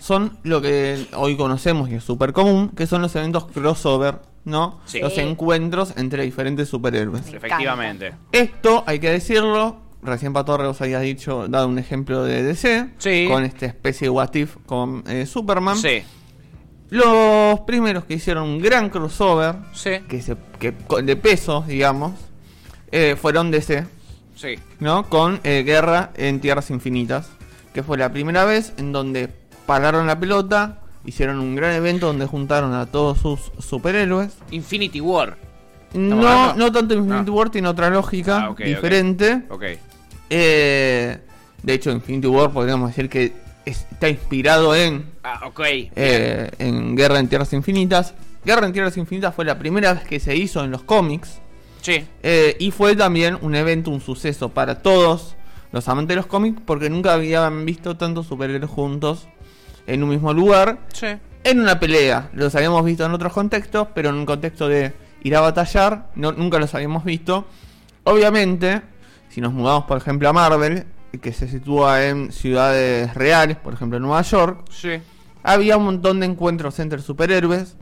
son 0.00 0.36
lo 0.42 0.60
que 0.60 1.06
hoy 1.14 1.36
conocemos 1.36 1.88
y 1.88 1.94
es 1.94 2.04
súper 2.04 2.32
común, 2.32 2.70
que 2.70 2.88
son 2.88 3.00
los 3.00 3.14
eventos 3.14 3.46
crossover, 3.46 4.16
¿no? 4.44 4.80
Sí. 4.86 5.00
Los 5.00 5.16
encuentros 5.18 5.94
entre 5.96 6.22
diferentes 6.24 6.68
superhéroes. 6.68 7.24
Me 7.30 7.36
Efectivamente. 7.36 8.14
Esto, 8.32 8.84
hay 8.86 8.98
que 8.98 9.10
decirlo, 9.10 9.76
recién 10.02 10.32
Patorre 10.32 10.66
os 10.66 10.80
había 10.80 11.00
dicho, 11.00 11.48
dado 11.48 11.68
un 11.68 11.78
ejemplo 11.78 12.24
de 12.24 12.42
DC, 12.42 12.90
Sí. 12.98 13.26
con 13.28 13.44
esta 13.44 13.66
especie 13.66 14.06
de 14.06 14.10
What 14.10 14.34
If 14.34 14.56
con 14.66 15.04
eh, 15.06 15.26
Superman. 15.26 15.76
Sí. 15.76 16.02
Los 16.90 17.60
primeros 17.60 18.04
que 18.04 18.14
hicieron 18.14 18.44
un 18.44 18.58
gran 18.62 18.88
crossover, 18.88 19.56
Sí. 19.74 20.00
que 20.08 20.22
se, 20.22 20.36
que, 20.58 20.72
de 21.02 21.16
peso, 21.16 21.62
digamos, 21.66 22.12
eh, 22.90 23.16
fueron 23.20 23.50
DC, 23.50 23.86
Sí. 24.34 24.54
¿no? 24.80 25.04
Con 25.10 25.40
eh, 25.44 25.62
Guerra 25.66 26.12
en 26.16 26.40
Tierras 26.40 26.70
Infinitas, 26.70 27.28
que 27.74 27.82
fue 27.82 27.98
la 27.98 28.10
primera 28.10 28.44
vez 28.46 28.72
en 28.78 28.92
donde 28.92 29.28
pararon 29.66 30.06
la 30.06 30.18
pelota, 30.18 30.80
hicieron 31.08 31.40
un 31.40 31.54
gran 31.56 31.72
evento 31.74 32.06
donde 32.06 32.26
juntaron 32.26 32.74
a 32.74 32.86
todos 32.86 33.18
sus 33.18 33.52
superhéroes. 33.58 34.36
Infinity 34.50 35.00
War. 35.00 35.36
No, 35.94 36.54
no 36.54 36.70
tanto 36.72 36.94
Infinity. 36.94 37.30
War, 37.30 37.50
tiene 37.50 37.68
otra 37.68 37.88
lógica 37.90 38.48
Ah, 38.50 38.54
diferente. 38.62 39.42
Eh, 40.30 41.18
de 41.62 41.72
hecho, 41.72 41.90
Infinity 41.90 42.26
War 42.26 42.50
podríamos 42.52 42.90
decir 42.90 43.08
que 43.08 43.32
es- 43.64 43.86
está 43.90 44.08
inspirado 44.08 44.74
en, 44.74 45.06
Ah, 45.24 45.50
eh, 45.96 46.50
en 46.58 46.96
Guerra 46.96 47.18
en 47.18 47.28
Tierras 47.28 47.52
Infinitas. 47.52 48.14
Guerra 48.44 48.66
en 48.66 48.72
Tierras 48.72 48.96
Infinitas 48.96 49.34
fue 49.34 49.44
la 49.44 49.58
primera 49.58 49.94
vez 49.94 50.04
que 50.04 50.20
se 50.20 50.36
hizo 50.36 50.62
en 50.64 50.70
los 50.70 50.82
cómics. 50.82 51.40
Sí. 51.80 52.04
Eh, 52.22 52.56
y 52.58 52.70
fue 52.70 52.94
también 52.96 53.38
un 53.40 53.54
evento, 53.54 53.90
un 53.90 54.00
suceso 54.00 54.50
para 54.50 54.82
todos 54.82 55.36
los 55.72 55.86
amantes 55.88 56.08
de 56.10 56.16
los 56.16 56.26
cómics, 56.26 56.60
porque 56.64 56.88
nunca 56.90 57.12
habían 57.14 57.64
visto 57.66 57.96
tantos 57.96 58.26
superhéroes 58.26 58.70
juntos 58.70 59.28
en 59.88 60.02
un 60.04 60.10
mismo 60.10 60.32
lugar, 60.32 60.78
Sí. 60.92 61.06
en 61.44 61.60
una 61.60 61.80
pelea. 61.80 62.30
Los 62.34 62.54
habíamos 62.54 62.84
visto 62.84 63.04
en 63.04 63.12
otros 63.12 63.32
contextos, 63.32 63.88
pero 63.94 64.10
en 64.10 64.16
un 64.16 64.26
contexto 64.26 64.68
de 64.68 64.92
ir 65.24 65.34
a 65.34 65.40
batallar, 65.40 66.10
no, 66.14 66.30
nunca 66.32 66.58
los 66.58 66.74
habíamos 66.74 67.04
visto. 67.04 67.46
Obviamente, 68.04 68.82
si 69.28 69.40
nos 69.40 69.52
mudamos, 69.52 69.84
por 69.84 69.98
ejemplo, 69.98 70.28
a 70.28 70.32
Marvel, 70.32 70.84
que 71.20 71.32
se 71.32 71.48
sitúa 71.48 72.04
en 72.06 72.32
ciudades 72.32 73.14
reales, 73.14 73.56
por 73.56 73.72
ejemplo, 73.74 73.96
en 73.96 74.02
Nueva 74.02 74.22
York, 74.22 74.64
Sí. 74.70 75.00
había 75.42 75.76
un 75.76 75.84
montón 75.84 76.20
de 76.20 76.26
encuentros 76.26 76.78
entre 76.78 77.00
superhéroes. 77.00 77.76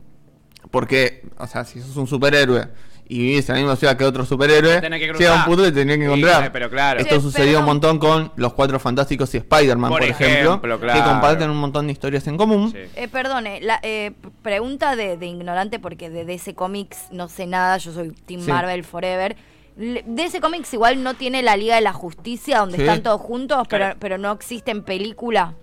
Porque, 0.71 1.25
o 1.37 1.47
sea, 1.47 1.63
si 1.63 1.79
sos 1.79 1.95
un 1.95 2.07
superhéroe 2.07 2.67
y 3.09 3.19
vivís 3.19 3.47
en 3.49 3.55
la 3.55 3.61
misma 3.61 3.75
ciudad 3.77 3.95
que 3.97 4.03
otro 4.05 4.25
superhéroe, 4.25 4.81
que 4.81 4.89
llega 4.89 5.13
cruzar. 5.13 5.37
un 5.39 5.45
punto 5.45 5.63
que 5.63 5.71
tenés 5.71 5.97
que 5.97 6.03
Sí, 6.03 6.07
encontrar. 6.07 6.51
pero 6.51 6.69
claro. 6.69 6.99
Esto 6.99 7.15
Sí, 7.15 7.21
sucedió 7.21 7.45
pero- 7.53 7.59
un 7.61 7.65
montón 7.65 7.99
con 7.99 8.31
los 8.35 8.53
Cuatro 8.53 8.79
Fantásticos 8.79 9.33
y 9.33 9.37
Spider-Man, 9.37 9.89
Por 9.89 10.01
por, 10.01 10.09
ejemplo, 10.09 10.49
ejemplo, 10.49 10.79
que 10.79 10.85
claro. 10.87 11.03
comparten 11.11 11.49
un 11.49 11.57
montón 11.57 11.87
de 11.87 11.93
historias 11.93 12.27
en 12.27 12.37
común. 12.37 12.71
Sí. 12.71 12.79
Eh, 12.95 13.07
perdone, 13.07 13.61
la 13.61 13.79
eh, 13.81 14.11
pregunta 14.41 14.95
de, 14.95 15.15
de 15.17 15.25
ignorante 15.25 15.79
porque 15.79 16.09
de 16.09 16.25
DC 16.25 16.53
Comics 16.53 17.07
no 17.11 17.29
sé 17.29 17.47
nada, 17.47 17.77
yo 17.77 17.93
soy 17.93 18.11
Team 18.11 18.41
Sí. 18.41 18.51
Marvel 18.51 18.83
Forever. 18.83 19.35
Le- 19.77 20.03
DC 20.07 20.41
Comics 20.41 20.73
igual 20.73 21.03
no 21.03 21.13
tiene 21.13 21.43
la 21.43 21.55
Liga 21.55 21.75
de 21.75 21.81
la 21.81 21.93
Justicia 21.93 22.59
donde 22.59 22.77
Sí. 22.77 22.81
están 22.83 23.03
todos 23.03 23.21
juntos, 23.21 23.67
pero, 23.69 23.85
Claro. 23.85 23.97
pero 23.99 24.17
no 24.17 24.31
existe 24.31 24.71
en 24.71 24.83
película. 24.83 25.53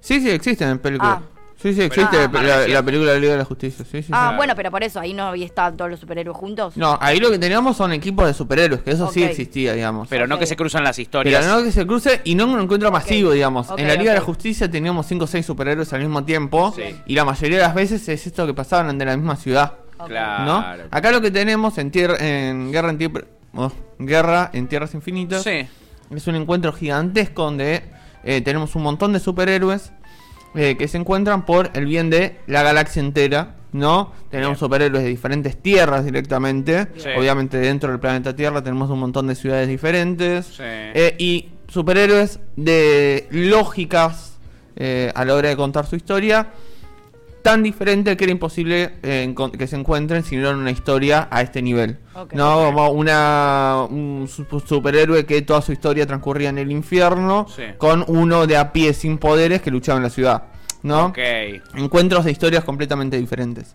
Sí, 0.00 0.20
sí, 0.20 0.30
existen 0.30 0.68
en 0.68 0.78
películas. 0.78 1.18
Ah. 1.22 1.37
Sí, 1.60 1.74
sí, 1.74 1.82
existe 1.82 2.16
Ah. 2.16 2.30
la, 2.68 2.82
película 2.84 3.10
de 3.10 3.14
la 3.16 3.20
Liga 3.20 3.32
de 3.32 3.38
la 3.38 3.44
Justicia. 3.44 3.84
Sí, 3.90 4.02
sí, 4.02 4.10
Ah, 4.12 4.28
sí. 4.30 4.36
bueno, 4.36 4.54
pero 4.54 4.70
por 4.70 4.84
eso 4.84 5.00
ahí 5.00 5.12
no 5.12 5.24
había 5.24 5.44
estado 5.44 5.76
todos 5.76 5.90
los 5.90 5.98
superhéroes 5.98 6.36
juntos. 6.36 6.76
No, 6.76 6.96
ahí 7.00 7.18
lo 7.18 7.30
que 7.32 7.38
teníamos 7.38 7.76
son 7.76 7.92
equipos 7.92 8.26
de 8.26 8.32
superhéroes, 8.34 8.82
que 8.82 8.92
eso 8.92 9.10
sí 9.10 9.24
existía, 9.24 9.72
digamos. 9.72 10.06
Pero 10.08 10.28
no 10.28 10.38
que 10.38 10.46
se 10.46 10.54
cruzan 10.54 10.84
las 10.84 10.98
historias. 11.00 11.42
Pero 11.44 11.56
no 11.58 11.64
que 11.64 11.72
se 11.72 11.84
cruce 11.84 12.20
y 12.22 12.36
no 12.36 12.44
en 12.44 12.50
un 12.50 12.60
encuentro 12.60 12.92
masivo, 12.92 13.32
digamos. 13.32 13.68
En 13.76 13.88
la 13.88 13.94
Liga 13.94 14.12
de 14.12 14.18
la. 14.20 14.24
Justicia 14.24 14.70
teníamos 14.70 15.06
5 15.06 15.24
o 15.24 15.26
6 15.26 15.44
superhéroes 15.44 15.92
al 15.92 16.00
mismo 16.00 16.24
tiempo. 16.24 16.72
Sí. 16.76 16.82
Y 17.06 17.14
la 17.16 17.24
mayoría 17.24 17.56
de 17.58 17.62
las 17.64 17.74
veces 17.74 18.08
es 18.08 18.26
esto 18.26 18.46
que 18.46 18.54
pasaban 18.54 18.96
de 18.96 19.04
la 19.04 19.16
misma 19.16 19.34
ciudad. 19.36 19.72
Claro. 20.06 20.44
¿No? 20.44 20.64
Acá 20.92 21.10
lo 21.10 21.20
que 21.20 21.32
tenemos 21.32 21.76
en, 21.78 21.90
tier- 21.90 22.20
en 22.20 22.70
Guerra 22.70 22.90
en 22.90 22.98
Tier- 22.98 23.26
oh, 23.54 23.72
Guerra 23.98 24.50
en 24.52 24.68
Tierras 24.68 24.94
Infinitas 24.94 25.42
Sí. 25.42 25.66
es 26.14 26.26
un 26.28 26.36
encuentro 26.36 26.72
gigantesco 26.72 27.42
donde 27.42 27.82
eh, 28.22 28.40
tenemos 28.42 28.76
un 28.76 28.82
montón 28.84 29.12
de 29.12 29.18
superhéroes 29.18 29.90
eh, 30.60 30.76
que 30.76 30.88
se 30.88 30.98
encuentran 30.98 31.46
por 31.46 31.70
el 31.74 31.86
bien 31.86 32.10
de 32.10 32.40
la 32.48 32.64
galaxia 32.64 32.98
entera, 32.98 33.54
¿no? 33.70 34.12
Tenemos 34.28 34.54
Bien. 34.54 34.58
superhéroes 34.58 35.04
de 35.04 35.08
diferentes 35.08 35.56
tierras 35.56 36.04
directamente. 36.04 36.88
Sí. 36.96 37.10
Obviamente 37.16 37.58
dentro 37.58 37.90
del 37.90 38.00
planeta 38.00 38.34
Tierra 38.34 38.60
tenemos 38.60 38.90
un 38.90 38.98
montón 38.98 39.28
de 39.28 39.36
ciudades 39.36 39.68
diferentes. 39.68 40.46
Sí. 40.46 40.62
Eh, 40.64 41.14
y 41.16 41.50
superhéroes 41.68 42.40
de 42.56 43.28
lógicas 43.30 44.36
eh, 44.74 45.12
a 45.14 45.24
la 45.24 45.34
hora 45.34 45.48
de 45.48 45.56
contar 45.56 45.86
su 45.86 45.94
historia 45.94 46.48
tan 47.42 47.62
diferente 47.62 48.16
que 48.16 48.24
era 48.24 48.32
imposible 48.32 48.94
eh, 49.02 49.34
que 49.56 49.66
se 49.66 49.76
encuentren 49.76 50.22
si 50.24 50.36
no 50.36 50.48
era 50.48 50.56
una 50.56 50.70
historia 50.70 51.28
a 51.30 51.42
este 51.42 51.62
nivel. 51.62 51.98
No 52.32 52.64
como 52.66 52.90
una 52.90 53.86
un 53.88 54.28
su- 54.28 54.60
superhéroe 54.60 55.24
que 55.24 55.42
toda 55.42 55.62
su 55.62 55.72
historia 55.72 56.06
transcurría 56.06 56.48
en 56.50 56.58
el 56.58 56.70
infierno 56.70 57.46
Sí. 57.54 57.62
con 57.78 58.04
uno 58.08 58.46
de 58.46 58.56
a 58.56 58.72
pie 58.72 58.92
sin 58.92 59.18
poderes 59.18 59.62
que 59.62 59.70
luchaba 59.70 59.96
en 59.98 60.02
la 60.04 60.10
ciudad. 60.10 60.42
¿no? 60.82 61.12
Encuentros 61.74 62.24
de 62.24 62.30
historias 62.30 62.62
completamente 62.64 63.16
diferentes. 63.18 63.74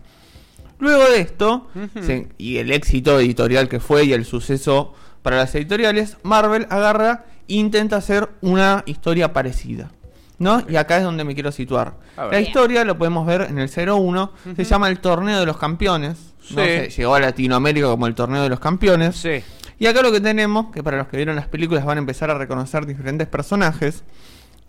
Luego 0.78 1.04
de 1.10 1.20
esto, 1.20 1.68
se- 2.02 2.28
y 2.38 2.56
el 2.58 2.72
éxito 2.72 3.18
editorial 3.20 3.68
que 3.68 3.78
fue 3.80 4.04
y 4.04 4.12
el 4.12 4.24
suceso 4.24 4.92
para 5.22 5.36
las 5.36 5.54
editoriales, 5.54 6.16
Marvel 6.22 6.66
agarra 6.70 7.26
e 7.48 7.54
intenta 7.54 7.96
hacer 7.96 8.28
una 8.40 8.82
historia 8.86 9.32
parecida. 9.32 9.90
¿No? 10.38 10.62
Y 10.68 10.76
acá 10.76 10.96
es 10.98 11.04
donde 11.04 11.22
me 11.24 11.34
quiero 11.34 11.52
situar. 11.52 11.94
La 12.16 12.40
historia, 12.40 12.84
lo 12.84 12.98
podemos 12.98 13.24
ver 13.26 13.42
en 13.42 13.58
el 13.58 13.68
01, 13.70 14.32
se 14.56 14.64
llama 14.64 14.88
el 14.88 14.98
Torneo 14.98 15.38
de 15.40 15.46
los 15.46 15.56
Campeones. 15.58 16.34
¿no? 16.50 16.56
Se 16.56 16.88
llegó 16.90 17.14
a 17.14 17.20
Latinoamérica 17.20 17.86
como 17.86 18.06
el 18.06 18.14
Torneo 18.14 18.42
de 18.42 18.48
los 18.48 18.58
Campeones. 18.60 19.16
Sí. 19.16 19.42
Y 19.78 19.86
acá 19.86 20.02
lo 20.02 20.10
que 20.12 20.20
tenemos, 20.20 20.72
que 20.72 20.82
para 20.82 20.96
los 20.98 21.08
que 21.08 21.16
vieron 21.16 21.36
las 21.36 21.46
películas 21.48 21.84
van 21.84 21.98
a 21.98 22.00
empezar 22.00 22.30
a 22.30 22.34
reconocer 22.38 22.84
diferentes 22.86 23.26
personajes, 23.28 24.02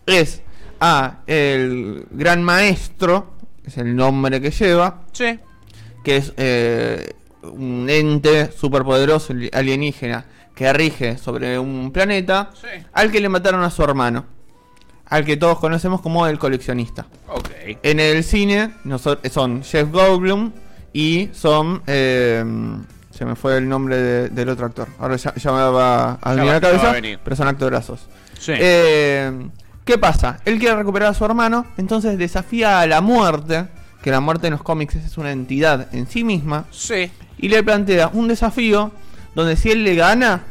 es 0.05 0.41
a 0.79 1.19
el 1.27 2.05
Gran 2.11 2.43
Maestro, 2.43 3.33
es 3.65 3.77
el 3.77 3.95
nombre 3.95 4.39
que 4.41 4.51
lleva, 4.51 5.01
Sí. 5.13 5.39
que 6.03 6.17
es 6.17 6.33
eh, 6.37 7.13
un 7.43 7.87
ente 7.89 8.51
superpoderoso 8.51 9.33
li- 9.33 9.49
alienígena 9.51 10.25
que 10.55 10.71
rige 10.73 11.17
sobre 11.17 11.57
un 11.59 11.91
planeta, 11.91 12.51
Sí. 12.53 12.67
al 12.93 13.11
que 13.11 13.19
le 13.19 13.29
mataron 13.29 13.63
a 13.63 13.69
su 13.69 13.83
hermano, 13.83 14.25
al 15.07 15.23
que 15.25 15.37
todos 15.37 15.59
conocemos 15.59 16.01
como 16.01 16.25
el 16.27 16.39
coleccionista. 16.39 17.05
Ok. 17.27 17.49
En 17.83 17.99
el 17.99 18.23
cine 18.23 18.71
son 19.31 19.63
Jeff 19.63 19.89
Goldblum 19.91 20.51
y 20.93 21.29
son... 21.33 21.81
eh, 21.87 22.43
se 23.11 23.23
me 23.23 23.35
fue 23.37 23.57
el 23.57 23.69
nombre 23.69 23.95
de- 23.97 24.29
del 24.29 24.49
otro 24.49 24.65
actor. 24.65 24.89
Ahora 24.99 25.15
ya, 25.15 25.33
ya 25.35 25.51
me 25.53 25.59
va 25.69 26.13
a 26.21 26.33
venir 26.33 26.51
la 26.51 26.59
cabeza, 26.59 26.93
pero 27.23 27.35
son 27.37 27.47
actorazos. 27.47 28.07
Sí. 28.37 28.51
Eh, 28.57 29.47
¿Qué 29.85 29.97
pasa? 29.97 30.39
Él 30.43 30.59
quiere 30.59 30.75
recuperar 30.75 31.09
a 31.09 31.13
su 31.13 31.23
hermano, 31.23 31.65
entonces 31.77 32.17
desafía 32.17 32.81
a 32.81 32.87
la 32.87 32.99
muerte, 32.99 33.67
que 34.01 34.11
la 34.11 34.19
muerte 34.19 34.47
en 34.47 34.51
los 34.53 34.63
cómics 34.63 34.95
es 34.95 35.17
una 35.17 35.31
entidad 35.31 35.87
en 35.93 36.07
sí 36.07 36.23
misma, 36.25 36.65
sí. 36.71 37.09
y 37.37 37.47
le 37.47 37.63
plantea 37.63 38.09
un 38.11 38.27
desafío 38.27 38.91
donde 39.33 39.55
si 39.55 39.71
él 39.71 39.83
le 39.85 39.95
gana, 39.95 40.43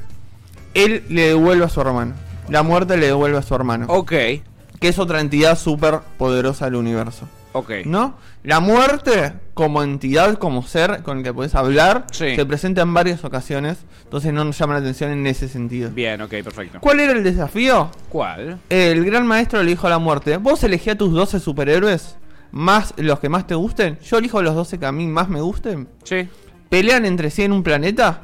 él 0.72 1.04
le 1.10 1.28
devuelve 1.28 1.64
a 1.66 1.68
su 1.68 1.80
hermano. 1.82 2.14
La 2.48 2.62
muerte 2.62 2.96
le 2.96 3.06
devuelve 3.06 3.38
a 3.38 3.42
su 3.42 3.54
hermano. 3.54 3.86
Ok. 3.88 4.10
Que 4.10 4.42
es 4.88 4.98
otra 4.98 5.20
entidad 5.20 5.58
súper 5.58 6.00
poderosa 6.18 6.66
del 6.66 6.74
universo. 6.76 7.26
Ok. 7.52 7.70
¿No? 7.86 8.16
La 8.42 8.58
muerte, 8.60 9.32
como 9.54 9.82
entidad, 9.82 10.34
como 10.38 10.62
ser 10.64 11.02
con 11.02 11.18
el 11.18 11.24
que 11.24 11.32
puedes 11.32 11.54
hablar, 11.54 12.04
Sí. 12.10 12.34
se 12.34 12.44
presenta 12.44 12.82
en 12.82 12.92
varias 12.92 13.24
ocasiones. 13.24 13.78
Entonces 14.02 14.32
no 14.32 14.44
nos 14.44 14.58
llama 14.58 14.74
la 14.74 14.80
atención 14.80 15.12
en 15.12 15.26
ese 15.26 15.48
sentido. 15.48 15.90
Bien, 15.90 16.20
ok, 16.20 16.30
perfecto. 16.42 16.78
¿Cuál 16.80 17.00
era 17.00 17.12
el 17.12 17.22
desafío? 17.24 17.90
¿Cuál? 18.08 18.58
El 18.68 19.04
gran 19.04 19.26
maestro 19.26 19.62
le 19.62 19.70
dijo 19.70 19.86
a 19.86 19.90
la 19.90 19.98
muerte: 19.98 20.36
Vos 20.36 20.62
elegí 20.64 20.90
a 20.90 20.98
tus 20.98 21.12
12 21.12 21.38
superhéroes, 21.40 22.16
más 22.50 22.92
los 22.96 23.20
que 23.20 23.28
más 23.28 23.46
te 23.46 23.54
gusten. 23.54 23.98
Yo 24.00 24.18
elijo 24.18 24.42
los 24.42 24.54
12 24.54 24.78
que 24.78 24.86
a 24.86 24.92
mí 24.92 25.06
más 25.06 25.28
me 25.28 25.40
gusten. 25.40 25.88
Sí. 26.02 26.28
Pelean 26.68 27.06
entre 27.06 27.30
sí 27.30 27.42
en 27.44 27.52
un 27.52 27.62
planeta. 27.62 28.22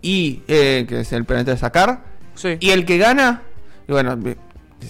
Y, 0.00 0.42
eh, 0.48 0.84
que 0.88 1.00
es 1.00 1.12
el 1.12 1.24
planeta 1.24 1.50
de 1.52 1.56
sacar. 1.58 2.11
Sí. 2.34 2.56
Y 2.60 2.70
el 2.70 2.84
que 2.84 2.98
gana, 2.98 3.42
y 3.88 3.92
bueno, 3.92 4.16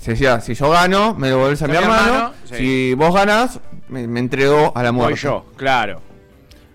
decía, 0.07 0.41
si 0.41 0.55
yo 0.55 0.71
gano, 0.71 1.15
me 1.15 1.29
devuelves 1.29 1.63
a 1.63 1.65
A 1.67 1.69
mi 1.69 1.77
hermano. 1.77 2.03
hermano, 2.15 2.33
sí. 2.45 2.57
Si 2.57 2.95
vos 2.95 3.15
ganás, 3.15 3.61
me, 3.89 4.07
me 4.07 4.21
entrego 4.21 4.73
a 4.75 4.83
la 4.83 4.93
muerte. 4.93 5.21
yo, 5.21 5.47
claro. 5.57 6.01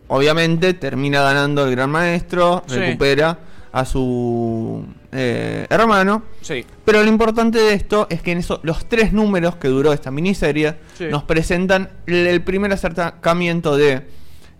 Obviamente 0.09 0.73
termina 0.73 1.21
ganando 1.21 1.65
el 1.65 1.71
gran 1.71 1.89
maestro, 1.89 2.63
Sí. 2.67 2.75
recupera 2.77 3.39
a 3.73 3.83
su 3.85 4.85
eh, 5.11 5.67
hermano. 5.69 6.23
Sí. 6.41 6.65
Pero 6.85 7.03
lo 7.03 7.09
importante 7.09 7.59
de 7.59 7.73
esto 7.73 8.07
es 8.09 8.21
que 8.21 8.31
en 8.31 8.37
eso, 8.39 8.59
los 8.63 8.87
tres 8.87 9.11
números 9.13 9.55
que 9.57 9.67
duró 9.67 9.91
esta 9.93 10.09
miniserie 10.11 10.75
Sí. 10.97 11.05
nos 11.11 11.23
presentan 11.23 11.89
el, 12.05 12.27
el 12.27 12.41
primer 12.41 12.71
acercamiento 12.71 13.75
de 13.75 14.07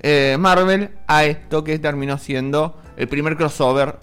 eh, 0.01 0.35
Marvel 0.39 0.89
a 1.07 1.23
esto 1.25 1.63
que 1.63 1.79
terminó 1.79 2.17
siendo 2.17 2.77
el 2.97 3.07
primer 3.07 3.37
crossover 3.37 3.97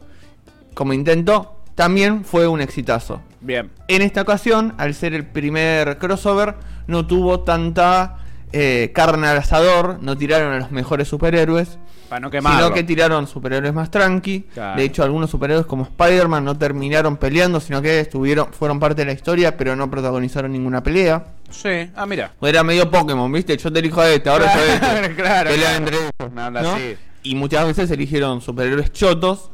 como 0.74 0.92
intento. 0.94 1.60
También 1.74 2.24
fue 2.24 2.46
un 2.46 2.60
exitazo. 2.60 3.20
Bien. 3.40 3.70
En 3.88 4.02
esta 4.02 4.22
ocasión, 4.22 4.74
al 4.78 4.94
ser 4.94 5.12
el 5.14 5.26
primer 5.26 5.98
crossover, 5.98 6.54
no 6.86 7.06
tuvo 7.06 7.40
tanta 7.40 8.16
eh, 8.52 8.92
carne 8.94 9.26
al 9.26 9.38
asador, 9.38 9.98
no 10.00 10.16
tiraron 10.16 10.52
a 10.52 10.58
los 10.60 10.70
mejores 10.70 11.08
superhéroes, 11.08 11.78
Para 12.08 12.20
no 12.20 12.30
quemarlo. 12.30 12.58
sino 12.60 12.74
que 12.74 12.84
tiraron 12.84 13.26
superhéroes 13.26 13.74
más 13.74 13.90
tranqui. 13.90 14.42
Claro. 14.54 14.78
De 14.78 14.84
hecho, 14.84 15.02
algunos 15.02 15.30
superhéroes 15.30 15.66
como 15.66 15.82
Spider-Man 15.82 16.44
no 16.44 16.56
terminaron 16.56 17.16
peleando, 17.16 17.58
sino 17.60 17.82
que 17.82 18.00
estuvieron, 18.00 18.52
fueron 18.52 18.78
parte 18.78 19.02
de 19.02 19.06
la 19.06 19.12
historia, 19.12 19.56
pero 19.56 19.74
no 19.74 19.90
protagonizaron 19.90 20.52
ninguna 20.52 20.82
pelea. 20.82 21.24
Sí. 21.50 21.90
Ah, 21.96 22.06
mira. 22.06 22.32
O 22.40 22.46
Era 22.46 22.62
medio 22.62 22.88
Pokémon, 22.90 23.30
¿viste? 23.32 23.56
Yo 23.56 23.72
te 23.72 23.80
elijo 23.80 24.00
a 24.00 24.08
este, 24.10 24.30
ahora 24.30 24.46
este. 24.46 24.78
Claro, 25.14 25.14
claro. 25.16 25.50
entre 25.76 25.96
ellos, 25.96 26.32
Me 26.32 26.40
habla 26.40 26.62
¿no? 26.62 26.72
así. 26.74 26.96
Y 27.24 27.34
muchas 27.34 27.66
veces 27.66 27.90
eligieron 27.90 28.40
superhéroes 28.40 28.92
chotos 28.92 29.50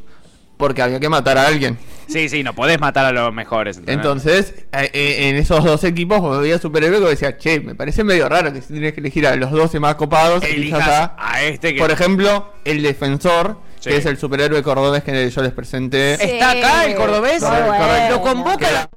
porque 0.61 0.81
había 0.83 1.00
que 1.00 1.09
matar 1.09 1.37
a 1.38 1.47
alguien. 1.49 1.76
Sí, 2.07 2.29
sí, 2.29 2.43
no 2.45 2.55
podés 2.55 2.79
matar 2.79 3.07
a 3.07 3.12
los 3.12 3.33
mejores. 3.33 3.79
¿entendés? 3.79 3.97
Entonces, 4.05 4.55
eh, 4.73 4.90
eh, 4.93 5.29
en 5.31 5.37
esos 5.37 5.64
dos 5.64 5.83
equipos 5.85 6.40
veías 6.40 6.61
superhéroes 6.61 7.00
que 7.02 7.09
decía, 7.09 7.37
che, 7.38 7.59
me 7.61 7.75
parece 7.75 8.05
medio 8.05 8.29
raro 8.29 8.52
que 8.52 8.61
si 8.62 8.73
tienes 8.75 8.93
que 8.95 9.00
elegir 9.00 9.26
a 9.26 9.35
los 9.37 9.50
12 9.50 9.81
más 9.81 9.97
copados, 9.97 10.45
elijas 10.45 10.87
a, 10.88 11.17
a 11.19 11.43
este 11.43 11.75
que. 11.75 11.81
por 11.81 11.90
ejemplo, 11.90 12.52
el 12.64 12.83
defensor, 12.83 13.57
Sí. 13.81 13.88
que 13.90 13.97
es 13.97 14.05
el 14.07 14.19
superhéroe 14.19 14.62
cordobés 14.62 15.02
que 15.02 15.31
yo 15.31 15.43
les 15.43 15.52
presenté. 15.52 16.19
Sí. 16.19 16.25
¿Está 16.33 16.50
acá 16.50 16.85
el 16.85 16.95
cordobés? 16.97 17.40
Bueno. 17.40 18.11
Lo 18.11 18.21
convoca 18.21 18.71
la- 18.71 18.90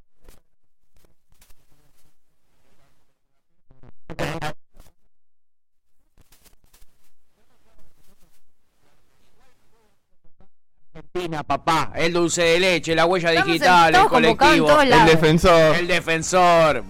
Argentina, 11.15 11.43
papá. 11.43 11.91
El 11.95 12.11
dulce 12.11 12.41
de 12.41 12.59
leche, 12.59 12.95
la 12.95 13.05
huella 13.05 13.29
Estamos 13.29 13.47
digital, 13.53 13.93
el 13.93 14.05
colectivo. 14.07 14.81
El 14.81 14.89
defensor. 15.05 15.75
El 15.75 15.87
defensor. 15.87 16.83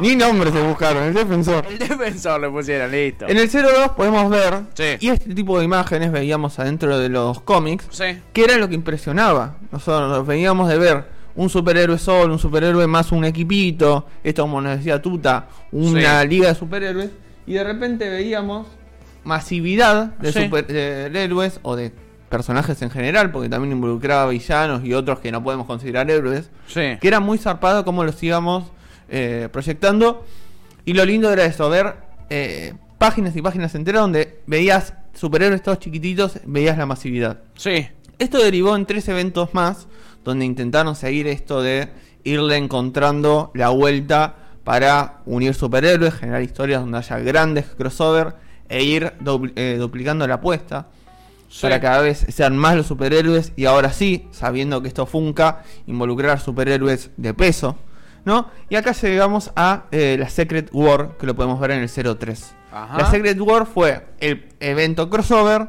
Ni 0.00 0.16
nombres 0.16 0.52
se 0.52 0.60
buscaron, 0.62 1.04
el 1.04 1.14
defensor. 1.14 1.64
El 1.64 1.78
defensor 1.78 2.40
le 2.40 2.50
pusieron, 2.50 2.90
listo. 2.90 3.28
En 3.28 3.36
el 3.36 3.48
02 3.48 3.90
podemos 3.96 4.28
ver, 4.30 4.62
Sí. 4.74 4.96
y 4.98 5.10
este 5.10 5.32
tipo 5.32 5.56
de 5.60 5.64
imágenes 5.64 6.10
veíamos 6.10 6.58
adentro 6.58 6.98
de 6.98 7.08
los 7.08 7.40
cómics, 7.42 7.86
Sí. 7.90 8.18
que 8.32 8.42
era 8.42 8.56
lo 8.56 8.68
que 8.68 8.74
impresionaba. 8.74 9.58
Nosotros 9.70 10.26
veníamos 10.26 10.68
de 10.68 10.76
ver 10.76 11.04
un 11.36 11.48
superhéroe 11.48 11.98
solo, 11.98 12.32
un 12.32 12.40
superhéroe 12.40 12.88
más 12.88 13.12
un 13.12 13.24
equipito, 13.26 14.06
esto 14.24 14.42
como 14.42 14.60
nos 14.60 14.78
decía 14.78 15.00
Tuta, 15.00 15.46
una 15.70 16.22
Sí. 16.22 16.26
liga 16.28 16.48
de 16.48 16.54
superhéroes, 16.56 17.10
y 17.46 17.52
de 17.52 17.62
repente 17.62 18.08
veíamos 18.08 18.66
masividad 19.22 20.06
de 20.18 20.32
Sí. 20.32 20.42
superhéroes 20.46 21.60
o 21.62 21.76
de 21.76 21.92
personajes 22.28 22.80
en 22.82 22.90
general, 22.90 23.30
porque 23.30 23.48
también 23.48 23.72
involucraba 23.72 24.28
villanos 24.30 24.84
y 24.84 24.92
otros 24.94 25.20
que 25.20 25.32
no 25.32 25.42
podemos 25.42 25.66
considerar 25.66 26.10
héroes, 26.10 26.50
Sí. 26.66 26.96
que 27.00 27.08
era 27.08 27.20
muy 27.20 27.38
zarpado 27.38 27.84
como 27.84 28.04
los 28.04 28.22
íbamos 28.22 28.64
eh, 29.08 29.48
proyectando. 29.50 30.24
Y 30.84 30.92
lo 30.94 31.04
lindo 31.04 31.32
era 31.32 31.44
eso, 31.44 31.68
ver 31.70 31.94
eh, 32.30 32.74
páginas 32.98 33.34
y 33.36 33.42
páginas 33.42 33.74
enteras 33.74 34.02
donde 34.02 34.40
veías 34.46 34.94
superhéroes 35.14 35.62
todos 35.62 35.78
chiquititos, 35.78 36.38
veías 36.44 36.76
la 36.78 36.86
masividad. 36.86 37.38
Sí. 37.56 37.86
Esto 38.18 38.38
derivó 38.38 38.76
en 38.76 38.84
tres 38.86 39.08
eventos 39.08 39.54
más, 39.54 39.86
donde 40.24 40.44
intentaron 40.44 40.94
seguir 40.96 41.26
esto 41.26 41.62
de 41.62 41.88
irle 42.24 42.56
encontrando 42.56 43.50
la 43.54 43.68
vuelta 43.70 44.34
para 44.64 45.20
unir 45.24 45.54
superhéroes, 45.54 46.14
generar 46.14 46.42
historias 46.42 46.80
donde 46.82 46.98
haya 46.98 47.18
grandes 47.20 47.66
crossover 47.76 48.34
e 48.68 48.82
ir 48.82 49.14
dupl- 49.20 49.52
eh, 49.56 49.76
duplicando 49.78 50.26
la 50.26 50.34
apuesta 50.34 50.88
Sí. 51.48 51.62
para 51.62 51.80
cada 51.80 52.00
vez 52.02 52.26
sean 52.28 52.56
más 52.58 52.76
los 52.76 52.86
superhéroes 52.86 53.52
y 53.56 53.64
ahora 53.64 53.90
sí, 53.92 54.28
sabiendo 54.32 54.82
que 54.82 54.88
esto 54.88 55.06
funca, 55.06 55.62
involucrar 55.86 56.40
superhéroes 56.40 57.10
de 57.16 57.32
peso, 57.34 57.76
¿no? 58.24 58.50
Y 58.68 58.76
acá 58.76 58.92
llegamos 58.92 59.50
a 59.56 59.84
eh, 59.90 60.16
la 60.18 60.28
Secret 60.28 60.68
War, 60.72 61.16
que 61.18 61.26
lo 61.26 61.34
podemos 61.34 61.58
ver 61.58 61.70
en 61.70 61.80
el 61.82 61.88
03. 62.18 62.54
Ajá. 62.70 62.98
La 62.98 63.10
Secret 63.10 63.40
War 63.40 63.64
fue 63.66 64.04
el 64.20 64.46
evento 64.60 65.08
crossover 65.08 65.68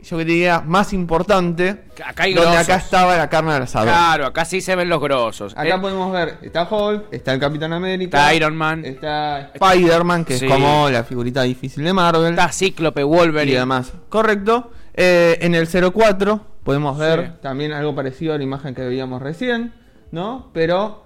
yo 0.00 0.16
diría, 0.18 0.62
más 0.64 0.92
importante. 0.92 1.84
Acá 2.06 2.22
hay 2.22 2.32
donde 2.32 2.50
grosos. 2.52 2.68
acá 2.68 2.76
estaba 2.76 3.16
la 3.16 3.28
carne 3.28 3.52
del 3.54 3.64
asador. 3.64 3.88
Claro, 3.88 4.26
acá 4.26 4.44
sí 4.44 4.60
se 4.60 4.76
ven 4.76 4.88
los 4.88 5.00
grosos. 5.00 5.52
Acá 5.56 5.74
Eh, 5.74 5.78
podemos 5.80 6.12
ver, 6.12 6.38
está 6.42 6.68
Hulk, 6.70 7.06
está 7.10 7.34
el 7.34 7.40
Capitán 7.40 7.72
América, 7.72 8.16
Está 8.18 8.34
Iron 8.34 8.56
Man. 8.56 8.84
está 8.84 9.50
Spider-Man, 9.54 10.24
que 10.24 10.38
Sí. 10.38 10.46
es 10.46 10.52
como 10.52 10.88
la 10.88 11.02
figurita 11.02 11.42
difícil 11.42 11.82
de 11.84 11.92
Marvel. 11.92 12.30
Está 12.30 12.52
Cíclope, 12.52 13.00
y 13.00 13.04
Wolverine. 13.04 13.58
demás. 13.58 13.92
Correcto. 14.08 14.70
Eh, 15.00 15.38
en 15.42 15.54
el 15.54 15.68
04 15.68 16.40
podemos 16.64 16.98
ver 16.98 17.26
Sí. 17.26 17.32
también 17.40 17.72
algo 17.72 17.94
parecido 17.94 18.34
a 18.34 18.38
la 18.38 18.42
imagen 18.42 18.74
que 18.74 18.82
veíamos 18.82 19.22
recién, 19.22 19.72
¿no? 20.10 20.50
Pero 20.52 21.04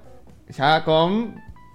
ya 0.48 0.82
con 0.84 1.34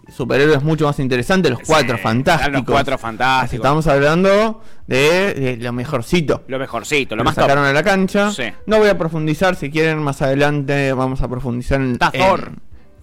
superhéroes 0.10 0.64
mucho 0.64 0.86
más 0.88 1.00
interesantes, 1.00 1.52
los 1.52 1.60
Sí, 1.60 1.66
cuatro 1.68 1.98
fantásticos. 1.98 2.54
los 2.54 2.64
Cuatro 2.64 2.96
Así 2.96 3.02
Fantásticos. 3.02 3.64
Estamos 3.66 3.88
hablando 3.88 4.62
de, 4.88 5.34
de 5.34 5.58
lo 5.58 5.74
mejorcito. 5.74 6.44
Lo 6.48 6.58
mejorcito, 6.58 7.16
lo 7.16 7.20
Lo 7.20 7.26
más 7.26 7.36
top. 7.36 7.44
sacaron 7.44 7.66
a 7.66 7.74
la 7.74 7.84
cancha. 7.84 8.32
Sí. 8.32 8.46
No 8.66 8.78
voy 8.80 8.88
a 8.90 8.98
profundizar, 8.98 9.56
si 9.56 9.70
quieren 9.70 10.00
más 10.02 10.22
adelante 10.22 10.94
vamos 10.94 11.22
a 11.22 11.28
profundizar 11.28 11.82
en... 11.82 11.92
Está 11.94 12.12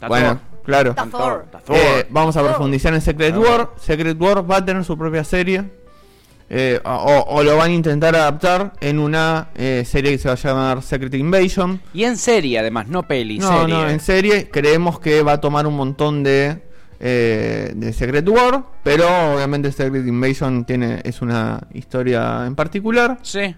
bueno, 0.09 0.41
claro. 0.65 0.95
Thor. 1.11 1.47
Eh, 1.69 2.07
vamos 2.11 2.37
a 2.37 2.43
profundizar 2.43 2.93
en 2.95 3.01
Secret. 3.01 3.37
War. 3.37 3.71
Secret 3.79 4.21
War 4.21 4.51
va 4.51 4.57
a 4.57 4.65
tener 4.65 4.83
su 4.85 4.99
propia 4.99 5.23
serie. 5.25 5.84
Eh, 6.51 6.81
o, 6.85 7.25
o 7.29 7.43
lo 7.43 7.57
van 7.57 7.71
a 7.71 7.75
intentar 7.75 8.15
adaptar 8.15 8.73
en 8.81 8.99
una 8.99 9.49
eh, 9.55 9.83
serie 9.87 10.13
que 10.13 10.19
se 10.19 10.29
va 10.29 10.35
a 10.35 10.37
llamar 10.37 10.83
Secret 10.83 11.15
Invasion. 11.15 11.81
Y 11.93 12.05
en 12.05 12.17
serie, 12.17 12.59
además, 12.59 12.87
no 12.89 13.03
peli, 13.03 13.39
No, 13.39 13.61
serie. 13.61 13.75
no, 13.75 13.89
en 13.89 14.01
serie 14.01 14.49
creemos 14.51 15.01
que 15.01 15.23
va 15.23 15.33
a 15.33 15.41
tomar 15.41 15.67
un 15.67 15.75
montón 15.77 16.23
de, 16.23 16.63
eh, 17.01 17.73
de 17.75 17.93
Secret 17.93 18.29
War, 18.29 18.65
pero 18.83 19.07
obviamente 19.35 19.73
Secret 19.73 20.07
Invasion 20.07 20.65
tiene 20.65 21.01
es 21.05 21.23
una 21.23 21.61
historia 21.73 22.45
en 22.47 22.55
particular. 22.55 23.19
Sí. 23.23 23.55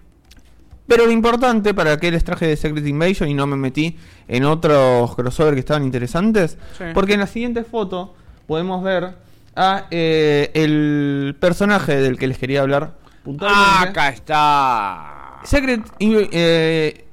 Pero 0.87 1.05
lo 1.05 1.11
importante 1.11 1.73
para 1.73 1.97
que 1.97 2.09
les 2.11 2.23
traje 2.23 2.47
de 2.47 2.55
Secret 2.55 2.87
Invasion 2.87 3.27
y 3.27 3.33
no 3.33 3.45
me 3.45 3.57
metí 3.57 3.97
en 4.29 4.45
otros 4.45 5.13
crossover 5.17 5.53
que 5.53 5.59
estaban 5.59 5.83
interesantes, 5.83 6.57
Sí. 6.77 6.85
porque 6.93 7.15
en 7.15 7.19
la 7.19 7.27
siguiente 7.27 7.65
foto 7.65 8.15
podemos 8.47 8.81
ver 8.81 9.15
a 9.57 9.87
eh, 9.91 10.51
el 10.53 11.35
personaje 11.39 11.97
del 11.97 12.17
que 12.17 12.27
les 12.27 12.37
quería 12.37 12.61
hablar 12.61 12.95
puntualmente. 13.23 13.89
Acá 13.89 14.09
está. 14.09 15.39
Secret 15.43 15.81
eh, 15.99 17.05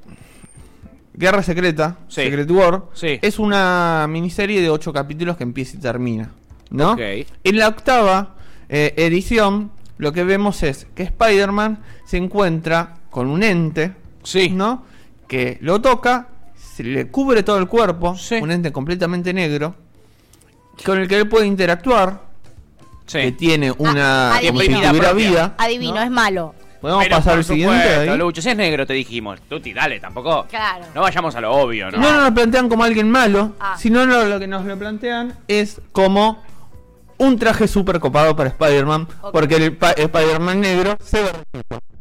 Guerra 1.15 1.43
Secreta, 1.43 1.97
Sí. 2.09 2.23
Secret 2.23 2.51
War, 2.51 2.85
Sí. 2.93 3.19
es 3.23 3.39
una 3.39 4.07
miniserie 4.09 4.61
de 4.61 4.69
ocho 4.71 4.93
capítulos 4.93 5.37
que 5.37 5.45
empieza 5.45 5.77
y 5.77 5.81
termina, 5.81 6.31
¿no? 6.71 6.97
En 6.99 7.57
la 7.59 7.69
octava 7.69 8.35
eh, 8.69 8.95
edición, 8.97 9.71
lo 9.99 10.13
que 10.13 10.25
vemos 10.25 10.63
es 10.63 10.87
que 10.95 11.05
Spider-Man 11.05 11.83
se 12.07 12.17
encuentra 12.17 12.95
con 13.11 13.29
un 13.29 13.43
ente, 13.43 13.93
Sí. 14.23 14.51
¿no? 14.51 14.85
Que 15.29 15.59
lo 15.61 15.81
toca, 15.81 16.29
se 16.57 16.83
le 16.83 17.07
cubre 17.09 17.43
todo 17.43 17.59
el 17.59 17.69
cuerpo, 17.69 18.17
Sí. 18.17 18.37
un 18.43 18.51
ente 18.51 18.73
completamente 18.73 19.33
negro, 19.33 19.77
con 20.85 20.99
el 20.99 21.07
que 21.07 21.17
él 21.19 21.29
puede 21.29 21.47
interactuar, 21.47 22.23
Sí. 23.07 23.19
que 23.21 23.33
tiene 23.33 23.71
una 23.73 24.35
Ah, 24.37 24.41
como 24.47 24.61
si 24.61 24.67
adivino. 24.67 24.89
tuviera 24.89 25.09
propia. 25.11 25.13
vida. 25.31 25.55
Adivino, 25.59 25.95
¿no? 25.97 26.03
es 26.03 26.11
malo. 26.11 26.55
Podemos 26.81 27.05
Pero 27.05 27.17
pasar 27.17 27.35
al 27.39 27.45
siguiente. 27.45 27.77
supuesto, 27.83 28.13
ahí? 28.13 28.19
Lucho, 28.19 28.43
si 28.43 28.51
es 28.51 28.57
negro 28.57 28.87
te 28.87 28.93
dijimos. 28.93 29.41
Tuti, 29.49 29.73
dale, 29.73 30.01
tampoco. 30.01 30.47
Claro. 30.51 30.85
No 30.95 31.01
vayamos 31.01 31.35
a 31.35 31.41
lo 31.41 31.53
obvio, 31.55 31.91
¿no? 31.91 31.99
No 31.99 32.13
nos 32.13 32.25
lo 32.25 32.35
plantean 32.35 32.69
como 32.69 32.85
alguien 32.85 33.11
malo, 33.11 33.53
Ah. 33.59 33.75
sino 33.79 34.05
no, 34.07 34.25
lo 34.25 34.39
que 34.39 34.47
nos 34.47 34.65
lo 34.67 34.79
plantean 34.79 35.35
es 35.49 35.81
como 35.93 36.43
un 37.17 37.39
traje 37.39 37.69
súper 37.69 38.01
copado 38.01 38.37
para 38.37 38.51
Spider-Man, 38.51 39.09
porque 39.33 39.57
el 39.57 39.79
Spider-Man 39.81 40.61
negro 40.61 40.97
se 41.03 41.23
ve. 41.23 41.31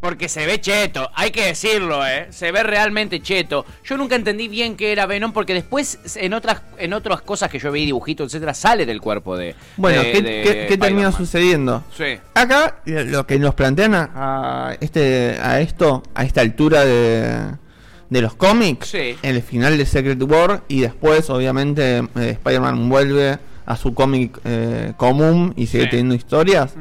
Porque 0.03 0.27
se 0.27 0.45
ve 0.45 0.60
cheto, 0.60 1.10
hay 1.15 1.31
que 1.31 1.45
decirlo, 1.45 2.05
¿eh? 2.05 2.27
Se 2.29 2.51
ve 2.51 2.62
realmente 2.62 3.22
cheto. 3.22 3.65
Yo 3.86 3.95
nunca 3.95 4.17
entendí 4.17 4.50
bien 4.50 4.75
qué 4.75 4.91
era 4.91 5.05
Venom 5.05 5.31
porque 5.31 5.53
después 5.53 5.98
en 6.17 6.33
otras 6.33 6.62
en 6.77 6.91
otras 6.91 7.22
cosas 7.22 7.50
que 7.50 7.57
yo 7.57 7.72
vi, 7.72 7.86
dibujitos, 7.86 8.27
etcétera, 8.27 8.53
sale 8.53 8.86
del 8.86 9.00
cuerpo 9.00 9.38
de. 9.38 9.55
Bueno, 9.77 10.01
de- 10.03 10.12
¿qué, 10.12 10.22
de 10.22 10.41
qué- 10.43 10.65
qué 10.67 10.77
termina 10.77 11.10
sucediendo? 11.13 11.86
Sí. 11.95 12.17
Acá 12.33 12.81
eh, 12.86 13.05
lo 13.05 13.25
que 13.25 13.39
nos 13.39 13.55
plantean 13.55 13.95
a, 13.95 14.75
este 14.81 15.38
a 15.41 15.62
esto 15.62 16.03
a 16.13 16.25
esta 16.25 16.41
altura 16.41 16.83
de, 16.83 17.51
de 18.10 18.22
los 18.22 18.36
cómics, 18.36 18.89
Sí. 18.89 19.15
el 19.22 19.41
final 19.41 19.77
de 19.77 19.86
Secret 19.86 20.22
War 20.24 20.63
y 20.67 20.81
después 20.81 21.29
obviamente 21.29 22.00
eh, 22.00 22.31
Spider-Man 22.31 22.89
vuelve 22.89 23.39
a 23.65 23.77
su 23.77 23.93
cómic 23.93 24.38
eh, 24.43 24.91
común 24.97 25.54
y 25.56 25.67
sigue 25.67 25.86
Sí. 25.86 25.89
teniendo 25.91 26.13
historias. 26.15 26.73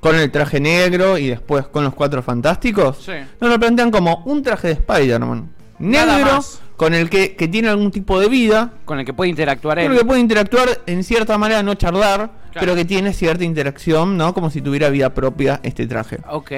Con 0.00 0.14
el 0.16 0.30
traje 0.30 0.60
negro 0.60 1.18
y 1.18 1.28
después 1.28 1.66
con 1.66 1.84
los 1.84 1.94
cuatro 1.94 2.22
fantásticos, 2.22 2.98
Sí. 3.04 3.12
nos 3.40 3.50
lo 3.50 3.58
plantean 3.58 3.90
como 3.90 4.22
un 4.26 4.42
traje 4.42 4.68
de 4.68 4.74
Spider-Man. 4.74 5.50
Negro, 5.78 6.40
con 6.76 6.94
el 6.94 7.10
que, 7.10 7.34
que 7.36 7.48
tiene 7.48 7.68
algún 7.68 7.90
tipo 7.90 8.18
de 8.20 8.28
vida, 8.28 8.72
Con 8.84 8.98
el 8.98 9.04
que 9.04 9.12
puede 9.12 9.30
interactuar 9.30 9.78
él. 9.78 9.86
con 9.86 9.92
el 9.92 9.98
que 9.98 10.04
puede 10.04 10.20
interactuar 10.20 10.68
en 10.86 11.04
cierta 11.04 11.36
manera, 11.38 11.62
no 11.62 11.74
charlar, 11.74 12.30
Claro. 12.52 12.60
pero 12.60 12.74
que 12.74 12.84
tiene 12.84 13.12
cierta 13.12 13.44
interacción, 13.44 14.16
¿no? 14.16 14.32
Como 14.32 14.50
si 14.50 14.62
tuviera 14.62 14.88
vida 14.88 15.12
propia 15.12 15.60
este 15.62 15.86
traje. 15.86 16.18
Ok. 16.30 16.52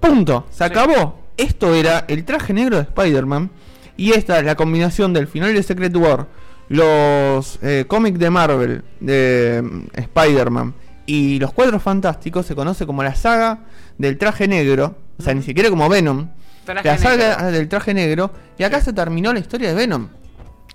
Punto, 0.00 0.46
se 0.50 0.58
Sí. 0.58 0.64
acabó. 0.64 1.20
Esto 1.36 1.74
era 1.74 2.04
el 2.08 2.24
traje 2.24 2.52
negro 2.52 2.76
de 2.76 2.82
Spider-Man. 2.82 3.50
Y 3.96 4.12
esta 4.12 4.38
es 4.38 4.44
la 4.44 4.54
combinación 4.54 5.12
del 5.12 5.26
final 5.26 5.52
de 5.54 5.62
Secret 5.62 5.94
War, 5.96 6.26
los 6.68 7.58
eh, 7.62 7.84
cómics 7.86 8.18
de 8.18 8.30
Marvel, 8.30 8.82
de 9.00 9.62
mm, 9.62 9.80
Spider-Man 9.94 10.74
y 11.06 11.38
los 11.38 11.52
Cuatro 11.52 11.80
Fantásticos 11.80 12.46
se 12.46 12.54
conoce 12.54 12.86
como 12.86 13.02
la 13.02 13.14
saga 13.14 13.60
del 13.98 14.18
traje 14.18 14.48
negro. 14.48 14.96
O 15.18 15.22
sea, 15.22 15.34
ni 15.34 15.42
siquiera 15.42 15.70
como 15.70 15.88
Venom. 15.88 16.28
Traje 16.64 16.86
la 16.88 16.98
saga 16.98 17.36
negro. 17.36 17.52
del 17.52 17.68
traje 17.68 17.94
negro. 17.94 18.30
Y 18.58 18.62
acá 18.62 18.80
se 18.80 18.92
terminó 18.92 19.32
la 19.32 19.40
historia 19.40 19.68
de 19.68 19.74
Venom. 19.74 20.08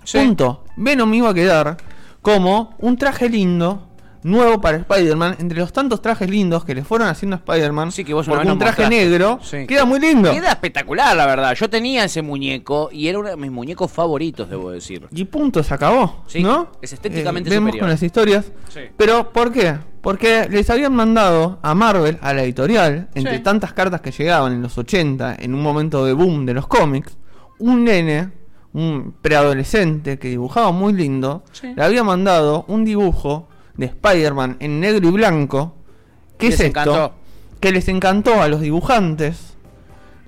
Sí. 0.04 0.18
Punto. 0.18 0.64
Venom 0.76 1.12
iba 1.14 1.30
a 1.30 1.34
quedar 1.34 1.76
como 2.22 2.74
un 2.78 2.96
traje 2.96 3.28
lindo. 3.28 3.87
Nuevo 4.22 4.60
para 4.60 4.78
Spider-Man, 4.78 5.36
entre 5.38 5.58
los 5.58 5.72
tantos 5.72 6.02
trajes 6.02 6.28
lindos 6.28 6.64
que 6.64 6.74
le 6.74 6.82
fueron 6.84 7.08
haciendo 7.08 7.36
a 7.36 7.38
Spider-Man, 7.38 7.92
Sí, 7.92 8.04
que 8.04 8.14
vos 8.14 8.26
porque 8.26 8.48
un 8.50 8.58
traje 8.58 8.82
mostraste. 8.82 8.96
negro 9.04 9.38
Sí. 9.42 9.66
queda 9.66 9.84
muy 9.84 10.00
lindo. 10.00 10.32
Queda 10.32 10.50
espectacular, 10.50 11.16
la 11.16 11.26
verdad. 11.26 11.54
Yo 11.54 11.70
tenía 11.70 12.04
ese 12.04 12.22
muñeco 12.22 12.88
y 12.92 13.06
era 13.08 13.18
uno 13.18 13.28
de 13.28 13.36
mis 13.36 13.50
muñecos 13.50 13.90
favoritos, 13.92 14.50
debo 14.50 14.70
decir. 14.70 15.06
Y 15.12 15.24
punto, 15.24 15.62
se 15.62 15.72
acabó. 15.72 16.24
Sí, 16.26 16.42
¿no? 16.42 16.68
es 16.82 16.92
estéticamente 16.92 17.48
Eh, 17.48 17.52
Vemos 17.52 17.68
superior. 17.68 17.80
con 17.82 17.90
las 17.90 18.02
historias. 18.02 18.52
Pero, 18.96 19.32
¿por 19.32 19.52
qué? 19.52 19.76
Porque 20.00 20.48
les 20.50 20.68
habían 20.70 20.94
mandado 20.94 21.58
a 21.62 21.74
Marvel, 21.74 22.18
a 22.22 22.32
la 22.32 22.42
editorial, 22.42 23.08
entre 23.14 23.38
tantas 23.40 23.72
cartas 23.72 24.00
que 24.00 24.10
llegaban 24.10 24.52
en 24.52 24.62
los 24.62 24.76
80, 24.78 25.36
en 25.38 25.54
un 25.54 25.62
momento 25.62 26.04
de 26.04 26.12
boom 26.12 26.46
de 26.46 26.54
los 26.54 26.66
cómics, 26.66 27.16
un 27.58 27.84
nene, 27.84 28.30
un 28.72 29.14
preadolescente 29.22 30.18
que 30.18 30.28
dibujaba 30.28 30.70
muy 30.72 30.92
lindo, 30.92 31.42
le 31.76 31.82
había 31.82 32.04
mandado 32.04 32.64
un 32.68 32.84
dibujo 32.84 33.48
de 33.78 33.86
Spider-Man 33.86 34.58
en 34.60 34.78
negro 34.80 35.08
y 35.08 35.12
blanco. 35.12 35.74
¿Qué 36.36 36.48
es 36.48 36.54
esto? 36.54 36.66
encantó. 36.66 37.14
Que 37.60 37.72
les 37.72 37.88
encantó 37.88 38.42
a 38.42 38.48
los 38.48 38.60
dibujantes. 38.60 39.54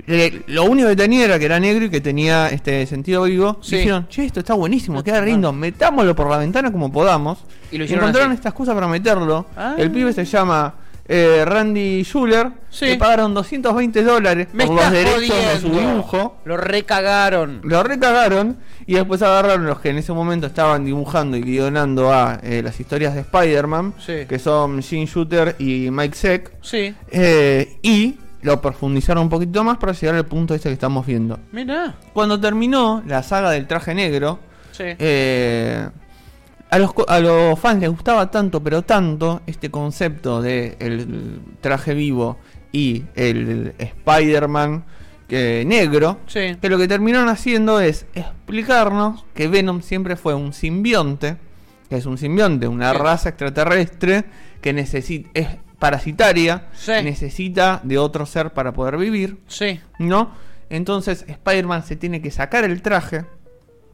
Le- 0.07 0.43
lo 0.47 0.65
único 0.65 0.89
que 0.89 0.97
tenía 0.97 1.25
era 1.27 1.39
que 1.39 1.45
era 1.45 1.61
negro 1.61 1.85
y 1.85 1.91
que 1.91 2.01
tenía 2.01 2.49
este 2.49 2.87
sentido 2.87 3.25
vivo. 3.25 3.59
Sí. 3.61 3.77
Dijeron, 3.77 4.09
che, 4.09 4.25
esto 4.25 4.41
está 4.41 4.55
buenísimo, 4.55 5.05
queda 5.05 5.21
lindo, 5.21 5.53
metámoslo 5.53 6.17
por 6.17 6.29
la 6.31 6.39
ventana 6.39 6.73
como 6.73 6.91
podamos. 6.91 7.45
Y 7.71 7.79
lo 7.79 7.85
encontraron 7.85 8.31
así. 8.31 8.37
esta 8.37 8.49
excusa 8.49 8.75
para 8.75 8.89
meterlo. 8.89 9.47
Ah. 9.57 9.75
El 9.77 9.91
pibe 9.93 10.13
se 10.13 10.25
llama 10.25 10.75
eh, 11.13 11.45
Randy 11.45 12.05
Schuller. 12.05 12.53
Sí. 12.71 12.87
Le 12.87 12.97
pagaron 12.97 13.35
220 13.35 14.03
dólares 14.05 14.47
Me 14.53 14.65
por 14.67 14.77
los 14.77 14.93
derechos 14.93 15.29
de 15.37 15.59
su 15.61 15.71
dibujo. 15.71 16.39
Lo 16.45 16.57
recagaron. 16.57 17.61
Lo 17.65 17.83
recagaron 17.83 18.59
y 18.87 18.95
después 18.95 19.21
agarraron 19.23 19.67
los 19.67 19.81
que 19.81 19.91
en 19.91 19.99
ese 19.99 20.13
momento 20.13 20.47
estaban 20.47 20.85
dibujando 20.85 21.37
y 21.37 21.43
guionando 21.43 22.13
a 22.13 22.39
eh, 22.45 22.63
las 22.63 22.79
historias 22.79 23.15
de 23.15 23.23
Spider-Man, 23.23 23.95
Sí. 23.99 24.25
que 24.29 24.39
son 24.39 24.81
Gene 24.83 25.07
Shooter 25.07 25.57
y 25.59 25.91
Mike 25.91 26.17
Zeck, 26.17 26.53
Sí. 26.63 26.95
eh, 27.11 27.77
y 27.83 28.17
lo 28.43 28.61
profundizaron 28.61 29.25
un 29.25 29.29
poquito 29.31 29.65
más 29.65 29.79
para 29.79 29.93
llegar 29.93 30.15
al 30.15 30.27
punto 30.27 30.55
este 30.55 30.69
que 30.69 30.75
estamos 30.75 31.05
viendo. 31.07 31.41
Mira. 31.53 31.97
Cuando 32.13 32.39
terminó 32.41 33.03
la 33.07 33.23
saga 33.25 33.51
del 33.51 33.67
traje 33.67 33.95
negro, 33.95 34.39
Sí. 34.71 34.85
eh, 34.87 35.89
a, 36.71 36.79
los, 36.79 36.93
co- 36.95 37.07
a 37.09 37.19
los 37.21 37.59
fans 37.59 37.81
les 37.81 37.91
gustaba 37.91 38.31
tanto, 38.31 38.63
pero 38.63 38.83
tanto, 38.83 39.43
este 39.47 39.71
concepto 39.71 40.41
de 40.43 40.77
el 40.81 41.41
traje 41.61 41.95
vivo 41.95 42.39
y 42.73 43.05
el 43.17 43.75
Spider-Man 43.79 44.85
negro, 45.29 46.19
Sí. 46.27 46.57
que 46.61 46.69
lo 46.69 46.77
que 46.77 46.89
terminaron 46.89 47.29
haciendo 47.29 47.79
es 47.81 48.05
explicarnos 48.15 49.25
que 49.35 49.47
Venom 49.49 49.81
siempre 49.83 50.17
fue 50.17 50.35
un 50.35 50.53
simbionte, 50.53 51.37
que 51.89 51.97
es 51.97 52.07
un 52.07 52.19
simbionte, 52.19 52.67
una 52.67 52.93
Sí. 52.93 52.99
raza 52.99 53.29
extraterrestre 53.29 54.25
que 54.61 54.73
necesita, 54.73 55.31
es 55.35 55.49
parasitaria, 55.79 56.67
Sí. 56.73 56.93
necesita 57.05 57.81
de 57.85 57.99
otro 57.99 58.27
ser 58.27 58.53
para 58.53 58.73
poder 58.73 58.97
vivir. 58.97 59.39
Sí. 59.47 59.81
¿no? 60.01 60.33
Entonces 60.69 61.25
Spider-Man 61.29 61.85
se 61.85 61.95
tiene 61.97 62.21
que 62.21 62.31
sacar 62.33 62.65
el 62.65 62.83
traje. 62.83 63.25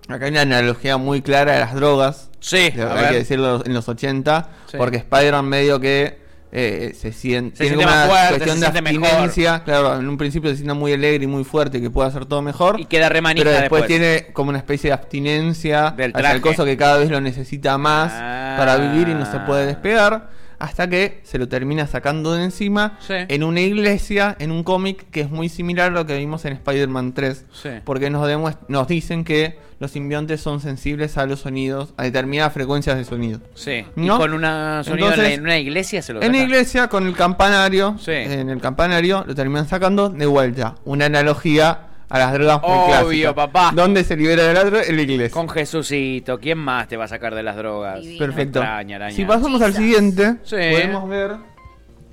Acá 0.08 0.24
hay 0.26 0.30
una 0.30 0.42
analogía 0.42 0.96
muy 0.96 1.20
clara 1.20 1.52
de 1.54 1.60
las 1.60 1.74
drogas. 1.74 2.30
Sí. 2.48 2.56
hay 2.56 2.72
ver. 2.72 3.08
que 3.10 3.14
decirlo 3.16 3.62
en 3.64 3.74
los 3.74 3.88
80. 3.88 4.48
Sí. 4.70 4.76
Porque 4.76 4.98
Spider-Man 4.98 5.44
medio 5.46 5.80
que 5.80 6.24
eh, 6.52 6.94
se 6.98 7.12
siente, 7.12 7.56
Se 7.56 7.64
tiene 7.64 7.76
siente 7.82 7.92
una 7.92 8.06
fuerte, 8.06 8.28
cuestión 8.46 8.60
de 8.72 8.82
mejor. 8.82 9.04
abstinencia. 9.08 9.62
Claro, 9.64 9.98
en 9.98 10.08
un 10.08 10.16
principio 10.16 10.48
se 10.50 10.56
siente 10.56 10.74
muy 10.74 10.92
alegre 10.92 11.24
y 11.24 11.26
muy 11.26 11.42
fuerte, 11.44 11.80
que 11.80 11.90
puede 11.90 12.08
hacer 12.08 12.24
todo 12.24 12.40
mejor. 12.42 12.80
Y 12.80 12.84
queda 12.86 13.08
remanija 13.08 13.44
Pero 13.44 13.50
después, 13.60 13.82
después. 13.82 13.86
tiene 14.00 14.32
como 14.32 14.50
una 14.50 14.58
especie 14.58 14.88
de 14.90 14.94
abstinencia 14.94 15.90
Del 15.90 16.12
hacia 16.14 16.32
el 16.32 16.40
traje. 16.40 16.40
coso 16.40 16.64
que 16.64 16.76
cada 16.76 16.98
vez 16.98 17.10
lo 17.10 17.20
necesita 17.20 17.76
más 17.78 18.12
Ah. 18.14 18.54
para 18.58 18.76
vivir 18.76 19.08
y 19.08 19.14
no 19.14 19.26
se 19.30 19.38
puede 19.40 19.66
despegar. 19.66 20.28
Hasta 20.58 20.88
que 20.88 21.20
se 21.24 21.38
lo 21.38 21.48
termina 21.48 21.86
sacando 21.86 22.32
de 22.34 22.44
encima 22.44 22.98
Sí. 23.00 23.14
en 23.28 23.42
una 23.44 23.60
iglesia, 23.60 24.36
en 24.38 24.50
un 24.50 24.62
cómic 24.64 25.06
que 25.10 25.20
es 25.22 25.30
muy 25.30 25.48
similar 25.48 25.88
a 25.88 25.94
lo 25.94 26.06
que 26.06 26.16
vimos 26.16 26.44
en 26.44 26.54
Spider-Man 26.54 27.12
3. 27.12 27.44
Sí. 27.52 27.68
Porque 27.84 28.10
nos, 28.10 28.28
nos 28.68 28.88
dicen 28.88 29.24
que 29.24 29.58
los 29.78 29.90
simbiontes 29.90 30.40
son 30.40 30.60
sensibles 30.60 31.18
a 31.18 31.26
los 31.26 31.40
sonidos, 31.40 31.92
a 31.98 32.04
determinadas 32.04 32.52
frecuencias 32.54 32.96
de 32.96 33.04
sonido. 33.04 33.40
Sí. 33.54 33.84
¿No? 33.94 34.14
Y 34.16 34.18
con 34.18 34.32
una 34.32 34.82
sonido 34.84 35.08
Entonces, 35.08 35.34
en 35.34 35.42
una 35.42 35.58
iglesia 35.58 36.00
se 36.00 36.14
lo 36.14 36.22
En 36.22 36.32
la 36.32 36.38
iglesia, 36.38 36.88
con 36.88 37.06
el 37.06 37.14
campanario, 37.14 37.96
Sí. 37.98 38.12
en 38.12 38.48
el 38.48 38.60
campanario 38.60 39.24
lo 39.26 39.34
terminan 39.34 39.68
sacando 39.68 40.08
de 40.08 40.24
vuelta. 40.24 40.76
Una 40.86 41.04
analogía 41.06 41.80
a 42.08 42.18
las 42.18 42.32
drogas 42.32 42.60
muy 42.62 42.70
Obvio, 42.70 42.86
clásicas. 42.86 43.34
papá. 43.34 43.72
¿Dónde 43.74 44.04
se 44.04 44.16
libera 44.16 44.44
de 44.44 44.54
la 44.54 44.64
droga? 44.64 44.84
En 44.86 44.96
la 44.96 45.02
iglesia. 45.02 45.30
Con 45.34 45.48
Jesucito, 45.48 46.38
¿quién 46.38 46.58
más 46.58 46.86
te 46.88 46.96
va 46.96 47.04
a 47.04 47.08
sacar 47.08 47.34
de 47.34 47.42
las 47.42 47.56
drogas? 47.56 48.00
Divino. 48.02 48.18
Perfecto. 48.18 48.62
Araña. 48.62 49.10
Si 49.10 49.24
pasamos 49.24 49.60
al 49.62 49.74
siguiente, 49.74 50.36
Sí. 50.44 50.56
podemos 50.56 51.08
ver 51.08 51.36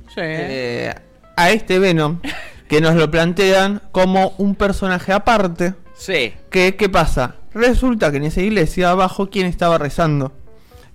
Sí. 0.10 0.22
eh, 0.22 0.94
a 1.36 1.52
este 1.52 1.80
Venom 1.80 2.20
que 2.68 2.82
nos 2.82 2.96
lo 2.96 3.10
plantean 3.12 3.82
como 3.92 4.34
un 4.38 4.56
personaje 4.56 5.14
aparte. 5.14 5.74
sí. 5.96 6.34
Que, 6.50 6.76
¿Qué 6.76 6.90
pasa? 6.90 7.36
Resulta 7.54 8.10
que 8.10 8.18
en 8.18 8.24
esa 8.24 8.42
iglesia 8.42 8.90
abajo, 8.92 9.30
¿quién 9.30 9.46
estaba 9.46 9.78
rezando? 9.78 10.32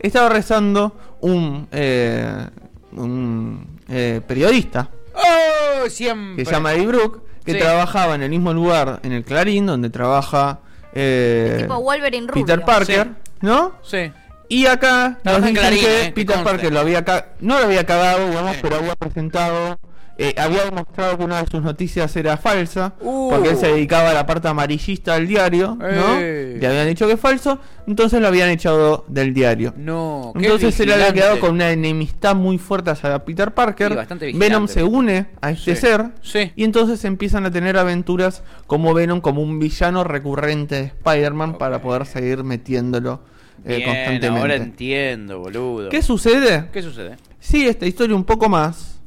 Estaba 0.00 0.28
rezando 0.28 0.96
un, 1.20 1.68
eh, 1.72 2.46
un 2.92 3.78
eh, 3.88 4.20
periodista 4.26 4.90
¡Oh! 5.14 5.88
Siempre. 5.88 6.36
que 6.36 6.44
se 6.44 6.52
llama 6.54 6.72
Eddie 6.74 6.86
Brooke, 6.86 7.20
que 7.48 7.54
Sí. 7.54 7.60
trabajaba 7.60 8.14
en 8.14 8.22
el 8.22 8.28
mismo 8.28 8.52
lugar, 8.52 9.00
en 9.02 9.12
el 9.12 9.24
Clarín, 9.24 9.64
donde 9.64 9.88
trabaja 9.88 10.58
eh, 10.92 11.56
Tipo 11.62 11.80
Wolverine 11.80 12.26
rubio. 12.28 12.44
Peter 12.44 12.62
Parker, 12.64 13.04
Sí. 13.06 13.36
¿no? 13.40 13.72
Sí. 13.82 14.12
Y 14.48 14.66
acá 14.66 15.18
nos 15.24 15.36
en 15.36 15.40
dicen 15.40 15.54
Clarín, 15.56 15.80
que 15.80 16.00
eh, 16.00 16.04
que 16.06 16.12
Peter. 16.26 16.44
Parker 16.44 16.72
lo 16.72 16.80
había 16.80 17.04
no 17.40 17.58
lo 17.58 17.64
había 17.64 17.84
cagado, 17.86 18.28
digamos, 18.28 18.52
Sí. 18.56 18.58
pero 18.62 18.76
había 18.76 18.94
presentado, 18.96 19.78
eh, 20.20 20.34
había 20.36 20.64
demostrado 20.64 21.16
que 21.16 21.24
una 21.24 21.40
de 21.42 21.48
sus 21.48 21.62
noticias 21.62 22.14
era 22.16 22.36
falsa, 22.36 22.94
Uh. 23.00 23.30
porque 23.30 23.50
él 23.50 23.56
se 23.56 23.68
dedicaba 23.68 24.10
a 24.10 24.14
la 24.14 24.26
parte 24.26 24.48
amarillista 24.48 25.14
del 25.14 25.28
diario, 25.28 25.76
¿no? 25.80 26.18
Ey. 26.18 26.58
Le 26.58 26.66
habían 26.66 26.88
dicho 26.88 27.06
que 27.06 27.12
es 27.12 27.20
falso, 27.20 27.60
entonces 27.86 28.20
lo 28.20 28.26
habían 28.26 28.48
echado 28.50 29.04
del 29.08 29.32
diario. 29.32 29.72
No, 29.76 30.32
Entonces 30.34 30.78
él 30.80 30.92
había 30.92 31.12
quedado 31.12 31.38
con 31.38 31.52
una 31.52 31.70
enemistad 31.70 32.34
muy 32.34 32.58
fuerte 32.58 32.90
hacia 32.90 33.24
Peter 33.24 33.52
Parker. 33.54 34.06
Sí. 34.18 34.32
Venom 34.34 34.66
se 34.66 34.82
une 34.82 35.26
a 35.40 35.52
este 35.52 35.76
Sí. 35.76 35.80
ser. 35.82 36.06
Sí. 36.20 36.52
Y 36.56 36.64
entonces 36.64 37.04
empiezan 37.04 37.46
a 37.46 37.50
tener 37.52 37.76
aventuras 37.78 38.42
como 38.66 38.92
Venom, 38.94 39.20
como 39.20 39.40
un 39.40 39.58
villano 39.60 40.02
recurrente 40.04 40.74
de 40.74 40.82
Spider-Man 40.86 41.58
para 41.58 41.80
poder 41.80 42.06
seguir 42.06 42.42
metiéndolo 42.44 43.20
eh, 43.64 43.76
Bien, 43.76 43.84
constantemente. 43.88 44.40
ahora 44.40 44.54
entiendo, 44.56 45.38
boludo. 45.40 45.88
¿Qué 45.90 46.02
sucede? 46.02 46.68
¿Qué 46.72 46.82
sucede? 46.82 47.16
Sigue 47.40 47.68
esta 47.70 47.86
historia 47.86 48.14
un 48.16 48.24
poco 48.24 48.48
más. 48.48 48.97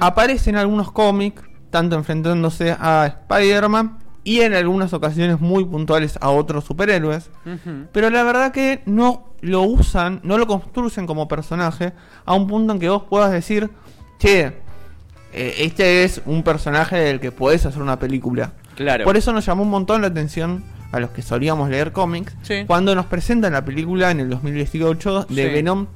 Aparece 0.00 0.50
en 0.50 0.56
algunos 0.56 0.90
cómics, 0.92 1.42
tanto 1.70 1.96
enfrentándose 1.96 2.76
a 2.78 3.06
Spider-Man 3.28 3.98
y 4.24 4.40
en 4.40 4.54
algunas 4.54 4.92
ocasiones 4.92 5.40
muy 5.40 5.64
puntuales 5.64 6.18
a 6.20 6.30
otros 6.30 6.64
superhéroes. 6.64 7.30
Pero 7.92 8.10
la 8.10 8.22
verdad 8.22 8.52
que 8.52 8.82
no 8.86 9.34
lo 9.40 9.62
usan, 9.62 10.20
no 10.22 10.36
lo 10.38 10.46
construyen 10.46 11.06
como 11.06 11.28
personaje 11.28 11.92
a 12.24 12.34
un 12.34 12.46
punto 12.46 12.72
en 12.74 12.78
que 12.78 12.88
vos 12.88 13.04
puedas 13.08 13.30
decir, 13.32 13.70
che, 14.18 14.58
eh, 15.32 15.54
este 15.58 16.04
es 16.04 16.20
un 16.26 16.42
personaje 16.42 16.96
del 16.96 17.20
que 17.20 17.32
podés 17.32 17.64
hacer 17.66 17.80
una 17.80 17.98
película. 17.98 18.52
Claro. 18.74 19.04
Por 19.04 19.16
eso 19.16 19.32
nos 19.32 19.44
llamó 19.46 19.62
un 19.62 19.70
montón 19.70 20.00
la 20.02 20.08
atención 20.08 20.64
a 20.92 20.98
los 21.00 21.10
que 21.10 21.22
solíamos 21.22 21.68
leer 21.70 21.92
cómics 21.92 22.34
Sí. 22.42 22.64
cuando 22.66 22.94
nos 22.94 23.06
presentan 23.06 23.52
la 23.52 23.64
película 23.64 24.10
en 24.10 24.20
el 24.20 24.28
2018 24.30 25.26
de 25.28 25.46
Sí. 25.48 25.54
Venom 25.54 25.86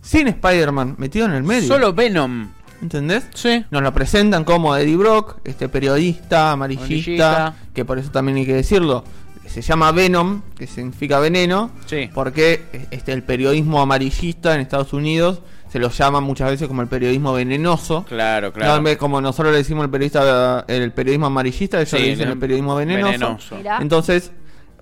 sin 0.00 0.26
Spider-Man 0.28 0.94
metido 0.98 1.26
en 1.26 1.32
el 1.32 1.42
medio. 1.42 1.68
Solo 1.68 1.92
Venom. 1.92 2.48
¿Entendés? 2.80 3.26
Sí. 3.34 3.64
Nos 3.70 3.82
lo 3.82 3.92
presentan 3.92 4.44
como 4.44 4.76
Eddie 4.76 4.96
Brock, 4.96 5.38
este 5.44 5.68
periodista 5.68 6.52
amarillista, 6.52 7.48
Amarillista. 7.48 7.54
que 7.74 7.84
por 7.84 7.98
eso 7.98 8.10
también 8.10 8.38
hay 8.38 8.46
que 8.46 8.54
decirlo, 8.54 9.02
se 9.46 9.62
llama 9.62 9.90
Venom, 9.92 10.42
que 10.56 10.66
significa 10.66 11.18
veneno, 11.18 11.70
Sí. 11.86 12.08
porque 12.14 12.86
este 12.90 13.12
el 13.12 13.22
periodismo 13.24 13.80
amarillista 13.80 14.54
en 14.54 14.60
Estados 14.60 14.92
Unidos 14.92 15.40
se 15.72 15.78
lo 15.78 15.90
llama 15.90 16.20
muchas 16.20 16.50
veces 16.50 16.68
como 16.68 16.80
el 16.82 16.88
periodismo 16.88 17.32
venenoso. 17.32 18.04
Claro, 18.08 18.48
No, 18.48 18.52
claro. 18.54 18.76
en 18.76 18.84
vez- 18.84 18.96
como 18.96 19.20
nosotros 19.20 19.52
le 19.52 19.58
decimos 19.58 19.84
el 19.84 19.90
periodista 19.90 20.64
el 20.68 20.92
periodismo 20.92 21.26
amarillista, 21.26 21.78
ellos 21.78 21.90
Sí, 21.90 21.98
le 21.98 22.08
dicen 22.10 22.28
el 22.28 22.38
periodismo 22.38 22.76
venenoso. 22.76 23.10
venenoso. 23.50 23.56
Entonces, 23.80 24.30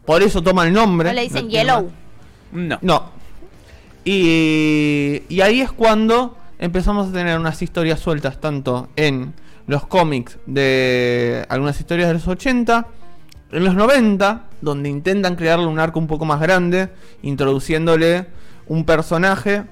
por 0.04 0.22
eso 0.22 0.42
toma 0.42 0.66
el 0.66 0.72
nombre. 0.72 1.08
No 1.08 1.14
le 1.14 1.22
dicen 1.22 1.44
No 1.46 1.50
yellow. 1.50 1.90
No. 2.52 2.78
No. 2.82 3.16
Y, 4.04 5.22
y 5.28 5.40
ahí 5.40 5.60
es 5.60 5.72
cuando 5.72 6.36
empezamos 6.58 7.08
a 7.08 7.12
tener 7.12 7.38
unas 7.38 7.60
historias 7.62 8.00
sueltas, 8.00 8.40
tanto 8.40 8.88
en 8.96 9.34
los 9.66 9.86
cómics 9.86 10.38
de 10.46 11.44
algunas 11.48 11.78
historias 11.80 12.08
de 12.08 12.14
los 12.14 12.28
80, 12.28 12.86
en 13.52 13.64
los 13.64 13.74
90, 13.74 14.44
donde 14.60 14.88
intentan 14.88 15.36
crearle 15.36 15.66
un 15.66 15.78
arco 15.78 15.98
un 15.98 16.06
poco 16.06 16.24
más 16.24 16.40
grande, 16.40 16.88
introduciéndole 17.22 18.26
un 18.68 18.84
personaje 18.84 19.64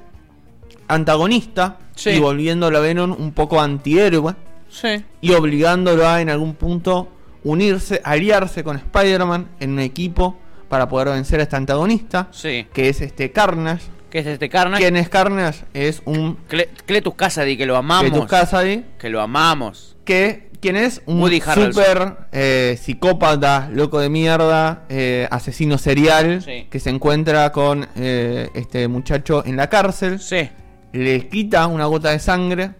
antagonista 0.88 1.78
Sí. 1.94 2.10
y 2.10 2.18
volviéndolo 2.20 2.78
a 2.78 2.80
Venom 2.80 3.14
un 3.18 3.32
poco 3.32 3.60
antihéroe 3.60 4.34
Sí. 4.68 5.04
y 5.20 5.32
obligándolo 5.32 6.06
a 6.08 6.20
en 6.20 6.28
algún 6.30 6.54
punto 6.54 7.08
unirse, 7.44 8.00
aliarse 8.04 8.64
con 8.64 8.76
Spider-Man 8.76 9.48
en 9.60 9.72
un 9.72 9.78
equipo 9.80 10.36
para 10.68 10.88
poder 10.88 11.08
vencer 11.08 11.40
a 11.40 11.44
este 11.44 11.56
antagonista, 11.56 12.28
Sí. 12.32 12.66
que 12.72 12.88
es 12.88 13.00
este 13.00 13.30
Carnage. 13.30 13.84
¿Qué 14.14 14.20
es 14.20 14.26
este 14.28 14.48
Carnage? 14.48 14.80
¿Quién 14.80 14.94
es 14.94 15.08
Carnage? 15.08 15.64
Es 15.74 16.00
un 16.04 16.36
Cle- 16.48 16.68
Cletus 16.86 17.16
Cassidy, 17.16 17.56
que 17.56 17.66
lo 17.66 17.76
amamos. 17.76 18.12
Cletus 18.12 18.26
Kasady, 18.28 18.84
Que 18.96 19.08
lo 19.08 19.20
amamos. 19.20 19.96
que 20.04 20.50
¿quién 20.60 20.76
es? 20.76 21.02
Un 21.06 21.20
Woody 21.20 21.40
super 21.40 22.18
eh, 22.30 22.78
psicópata, 22.80 23.68
loco 23.72 23.98
de 23.98 24.08
mierda, 24.10 24.84
eh, 24.88 25.26
asesino 25.32 25.78
serial, 25.78 26.42
Sí. 26.44 26.68
que 26.70 26.78
se 26.78 26.90
encuentra 26.90 27.50
con 27.50 27.88
eh, 27.96 28.50
este 28.54 28.86
muchacho 28.86 29.44
en 29.44 29.56
la 29.56 29.68
cárcel. 29.68 30.20
Sí. 30.20 30.48
le 30.92 31.28
quita 31.28 31.66
una 31.66 31.86
gota 31.86 32.10
de 32.10 32.20
sangre. 32.20 32.70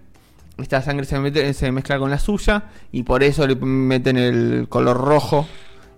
Esta 0.57 0.83
sangre 0.83 1.05
se, 1.05 1.19
mete- 1.19 1.53
se 1.53 1.73
mezcla 1.73 1.99
con 1.99 2.11
la 2.13 2.21
suya 2.21 2.67
y 2.93 3.03
por 3.03 3.25
eso 3.25 3.45
le 3.45 3.57
meten 3.57 4.19
el 4.19 4.67
color 4.69 4.99
rojo. 4.99 5.49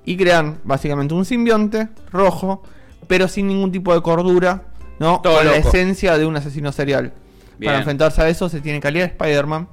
Y 0.07 0.17
crean 0.17 0.61
básicamente 0.65 1.13
un 1.13 1.27
simbionte 1.27 1.89
rojo, 2.11 2.63
pero 3.07 3.29
sin 3.29 3.49
ningún 3.49 3.71
tipo 3.71 3.93
de 3.93 4.01
cordura, 4.01 4.63
¿no? 4.99 5.21
Todo 5.23 5.37
con 5.37 5.47
la 5.47 5.57
esencia 5.57 6.17
de 6.19 6.27
un 6.27 6.37
asesino 6.37 6.73
serial. 6.73 7.13
Bien. 7.59 7.71
Para 7.71 7.79
enfrentarse 7.79 8.23
a 8.23 8.29
eso 8.29 8.49
se 8.49 8.61
tiene 8.61 8.81
que 8.81 8.89
aliar 8.89 9.09
Spider-Man. 9.11 9.69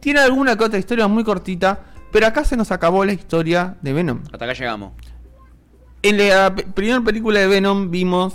Tiene 0.00 0.20
alguna 0.20 0.56
que 0.56 0.64
otra 0.64 0.78
historia 0.78 1.08
muy 1.08 1.24
cortita, 1.24 1.80
pero 2.12 2.26
acá 2.26 2.44
se 2.44 2.56
nos 2.56 2.70
acabó 2.70 3.04
la 3.04 3.12
historia 3.12 3.76
de 3.80 3.92
Venom. 3.92 4.20
Hasta 4.32 4.44
acá 4.44 4.52
llegamos. 4.52 4.92
En 6.02 6.18
la 6.18 6.54
primera 6.54 7.00
película 7.00 7.40
de 7.40 7.46
Venom 7.48 7.90
vimos 7.90 8.34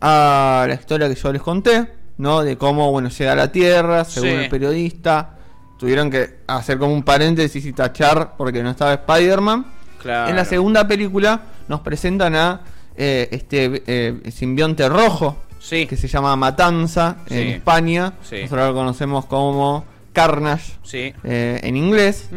a 0.00 0.66
la 0.68 0.74
historia 0.74 1.08
que 1.08 1.14
yo 1.14 1.32
les 1.32 1.42
conté, 1.42 1.88
¿no? 2.18 2.42
De 2.42 2.56
cómo, 2.56 2.90
bueno, 2.92 3.08
llega 3.08 3.32
a 3.32 3.36
la 3.36 3.50
Tierra, 3.50 4.04
según 4.04 4.28
Sí. 4.30 4.34
el 4.36 4.48
periodista. 4.48 5.34
Tuvieron 5.78 6.10
que 6.10 6.40
hacer 6.46 6.78
como 6.78 6.92
un 6.92 7.02
paréntesis 7.02 7.64
y 7.64 7.72
tachar 7.72 8.36
porque 8.36 8.62
no 8.62 8.70
estaba 8.70 8.94
Spider-Man. 8.94 9.66
Claro. 10.02 10.30
En 10.30 10.36
la 10.36 10.44
segunda 10.44 10.86
película 10.86 11.40
nos 11.66 11.80
presentan 11.80 12.34
a 12.36 12.60
eh, 12.96 13.28
este 13.32 13.82
eh, 13.86 14.30
simbionte 14.30 14.88
rojo, 14.88 15.38
Sí. 15.68 15.86
que 15.86 15.96
se 15.96 16.08
llama 16.08 16.34
Matanza 16.36 17.16
en. 17.28 17.48
España. 17.48 18.14
Sí. 18.22 18.42
Nosotros 18.42 18.68
lo 18.68 18.74
conocemos 18.74 19.26
como 19.26 19.84
Carnage 20.12 20.72
Sí. 20.82 21.12
eh, 21.24 21.60
en 21.62 21.76
inglés. 21.76 22.28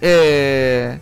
Eh, 0.00 0.98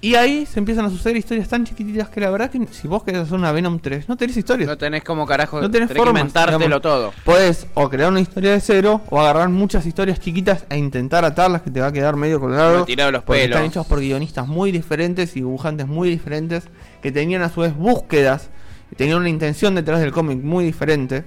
y 0.00 0.14
ahí 0.14 0.46
se 0.46 0.60
empiezan 0.60 0.84
a 0.84 0.90
suceder 0.90 1.16
historias 1.16 1.48
tan 1.48 1.64
chiquititas 1.64 2.08
que 2.10 2.20
la 2.20 2.30
verdad 2.30 2.48
que 2.50 2.64
si 2.70 2.86
vos 2.86 3.02
querés 3.02 3.22
hacer 3.22 3.34
una 3.34 3.50
Venom 3.50 3.80
3, 3.80 4.08
no 4.08 4.16
tenés 4.16 4.36
historia. 4.36 4.66
No 4.66 4.78
tenés 4.78 5.02
como 5.02 5.26
carajo. 5.26 5.60
No 5.60 5.68
tenés 5.70 5.88
formas, 5.92 6.20
inventártelo 6.20 6.80
todo. 6.80 7.12
Podés 7.24 7.66
o 7.74 7.88
crear 7.88 8.10
una 8.10 8.20
historia 8.20 8.52
de 8.52 8.60
cero 8.60 9.00
o 9.10 9.20
agarrar 9.20 9.48
muchas 9.48 9.84
historias 9.84 10.20
chiquitas 10.20 10.64
e 10.68 10.76
intentar 10.76 11.24
atarlas 11.24 11.62
que 11.62 11.70
te 11.70 11.80
va 11.80 11.88
a 11.88 11.92
quedar 11.92 12.14
medio 12.14 12.38
colgado. 12.38 12.84
Tirado 12.84 13.10
los 13.10 13.24
porque 13.24 13.42
pelos. 13.42 13.56
Están 13.56 13.70
hechos 13.70 13.86
por 13.86 13.98
guionistas 14.00 14.46
muy 14.46 14.70
diferentes 14.70 15.32
y 15.32 15.40
dibujantes 15.40 15.88
muy 15.88 16.08
diferentes 16.08 16.64
que 17.02 17.10
tenían 17.10 17.42
a 17.42 17.48
su 17.48 17.62
vez 17.62 17.74
búsquedas, 17.74 18.42
que 18.42 18.50
tenían 18.96 19.18
una 19.18 19.28
intención 19.28 19.74
detrás 19.74 20.00
del 20.00 20.12
cómic 20.12 20.42
muy 20.42 20.64
diferente. 20.64 21.24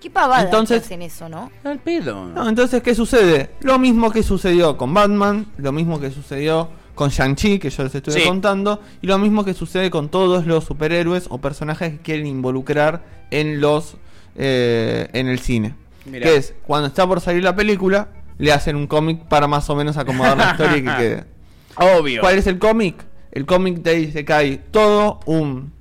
Qué 0.00 0.08
pavada 0.10 0.44
Entonces- 0.44 0.82
hacen 0.84 1.02
eso, 1.02 1.28
¿no? 1.28 1.50
Al 1.64 1.78
pedo. 1.78 2.26
No, 2.26 2.48
entonces, 2.48 2.82
¿qué 2.82 2.94
sucede? 2.94 3.50
Lo 3.60 3.78
mismo 3.78 4.10
que 4.10 4.22
sucedió 4.22 4.76
con 4.76 4.94
Batman, 4.94 5.46
lo 5.58 5.72
mismo 5.72 6.00
que 6.00 6.10
sucedió 6.10 6.70
con 6.94 7.10
Shang-Chi, 7.10 7.58
que 7.58 7.68
yo 7.70 7.82
les 7.84 7.94
estuve 7.94 8.20
Sí. 8.20 8.26
contando, 8.26 8.80
y 9.02 9.06
lo 9.06 9.18
mismo 9.18 9.44
que 9.44 9.52
sucede 9.54 9.90
con 9.90 10.08
todos 10.08 10.46
los 10.46 10.64
superhéroes 10.64 11.26
o 11.28 11.38
personajes 11.38 11.92
que 11.92 11.98
quieren 11.98 12.26
involucrar 12.26 13.02
en 13.30 13.60
los 13.60 13.96
eh, 14.36 15.08
en 15.12 15.26
el 15.28 15.40
cine. 15.40 15.74
Mirá. 16.06 16.24
Que 16.24 16.36
es, 16.36 16.54
cuando 16.66 16.86
está 16.86 17.06
por 17.06 17.20
salir 17.20 17.42
la 17.42 17.54
película, 17.54 18.08
le 18.38 18.52
hacen 18.52 18.76
un 18.76 18.86
cómic 18.86 19.24
para 19.24 19.48
más 19.48 19.68
o 19.68 19.74
menos 19.76 19.96
acomodar 19.98 20.36
la 20.38 20.50
historia 20.52 20.76
y 20.78 20.84
que 20.84 20.96
quede. 20.96 21.24
Obvio. 21.98 22.20
¿Cuál 22.22 22.38
es 22.38 22.46
el 22.46 22.58
cómic? 22.58 23.04
El 23.32 23.44
cómic 23.44 23.82
te 23.82 23.94
dice 23.96 24.24
que 24.24 24.32
hay 24.32 24.60
todo 24.70 25.20
un 25.26 25.72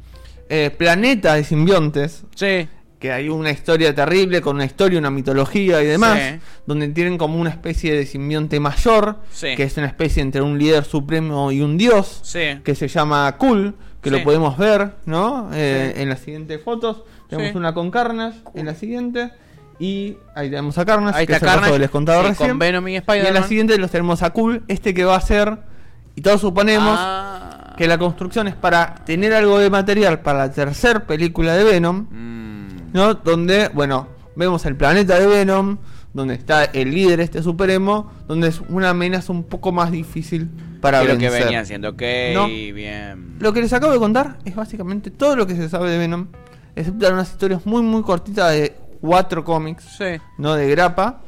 eh, 0.50 0.72
planeta 0.76 1.36
de 1.36 1.44
simbiontes, 1.44 2.24
Sí. 2.36 2.68
que 3.00 3.12
hay 3.14 3.30
una 3.30 3.52
historia 3.52 3.96
terrible 3.96 4.42
con 4.42 4.56
una 4.58 4.66
historia, 4.66 5.00
una 5.00 5.10
mitología 5.12 5.82
y 5.82 5.86
demás, 5.86 6.20
Sí. 6.20 6.40
donde 6.66 6.88
tienen 6.90 7.18
como 7.18 7.40
una 7.40 7.50
especie 7.50 7.94
de 7.96 8.06
simbionte 8.06 8.60
mayor, 8.60 9.20
Sí. 9.32 9.56
que 9.56 9.64
es 9.64 9.78
una 9.78 9.88
especie 9.88 10.22
entre 10.22 10.42
un 10.42 10.58
líder 10.58 10.84
supremo 10.84 11.52
y 11.52 11.62
un 11.62 11.78
dios, 11.78 12.20
Sí. 12.24 12.60
que 12.64 12.76
se 12.76 12.88
llama 12.88 13.32
Kul, 13.38 13.76
que 14.02 14.10
lo 14.12 14.24
podemos 14.24 14.58
ver, 14.58 14.96
¿no? 15.06 15.50
Eh. 15.54 15.94
En 15.98 16.10
las 16.10 16.20
siguientes 16.20 16.62
fotos. 16.62 17.04
Tenemos 17.30 17.54
una 17.56 17.74
con 17.74 17.92
Carnage 17.92 18.40
en 18.56 18.66
la 18.66 18.74
siguiente. 18.76 19.30
Y 19.82 20.18
ahí 20.36 20.50
tenemos 20.50 20.78
a 20.78 20.84
Carnage, 20.84 21.18
Ahí 21.20 21.26
que 21.28 21.34
está 21.34 21.38
es 21.38 21.42
el 21.44 21.48
Carnage, 21.48 21.62
caso 21.68 21.74
que 21.76 21.80
les 21.80 21.90
contaba 21.90 22.22
sí, 22.24 22.30
recién. 22.30 22.50
con 22.50 22.60
Venom 22.60 22.88
y 22.90 22.96
y 22.96 22.98
en 22.98 23.34
la 23.34 23.44
siguiente 23.44 23.78
los 23.78 23.90
tenemos 23.92 24.24
a 24.24 24.32
Kul, 24.32 24.64
este 24.68 24.94
que 24.94 25.06
va 25.06 25.16
a 25.16 25.22
ser, 25.22 25.58
y 26.20 26.22
todos 26.22 26.42
suponemos 26.42 26.98
Ah. 27.00 27.74
que 27.78 27.88
la 27.88 27.98
construcción 27.98 28.50
es 28.50 28.56
para 28.56 28.94
tener 29.06 29.34
algo 29.34 29.58
de 29.58 29.70
material 29.70 30.20
para 30.20 30.40
la 30.40 30.52
tercera 30.52 31.00
película 31.08 31.56
de 31.56 31.64
Venom, 31.64 32.08
Mm. 32.12 32.92
¿no? 32.92 33.14
Donde, 33.14 33.70
bueno, 33.70 34.10
vemos 34.36 34.66
el 34.66 34.76
planeta 34.76 35.18
de 35.18 35.28
Venom, 35.28 35.78
donde 36.14 36.34
está 36.34 36.66
el 36.66 36.92
líder 36.94 37.22
este 37.22 37.42
supremo, 37.42 38.12
donde 38.28 38.50
es 38.50 38.60
una 38.68 38.90
amenaza 38.90 39.32
un 39.32 39.44
poco 39.46 39.72
más 39.72 39.92
difícil 39.92 40.50
para 40.82 41.00
Que 41.02 41.08
lo 41.08 41.18
que 41.18 41.30
vencer. 41.30 41.44
venía 41.46 41.62
haciendo, 41.62 41.90
ok, 41.92 42.02
No. 42.34 42.48
bien. 42.48 43.38
Lo 43.40 43.54
que 43.54 43.62
les 43.62 43.72
acabo 43.72 43.94
de 43.94 44.00
contar 44.00 44.40
es 44.44 44.56
básicamente 44.56 45.12
todo 45.12 45.38
lo 45.38 45.48
que 45.48 45.56
se 45.56 45.70
sabe 45.70 45.90
de 45.90 46.00
Venom, 46.00 46.28
excepto 46.76 47.08
unas 47.14 47.30
historias 47.32 47.66
muy 47.66 47.82
muy 47.82 48.02
cortitas 48.04 48.52
de 48.52 48.76
cuatro 49.00 49.46
cómics, 49.46 49.86
Sí. 49.98 50.20
no 50.38 50.56
de 50.56 50.70
grapa, 50.70 51.22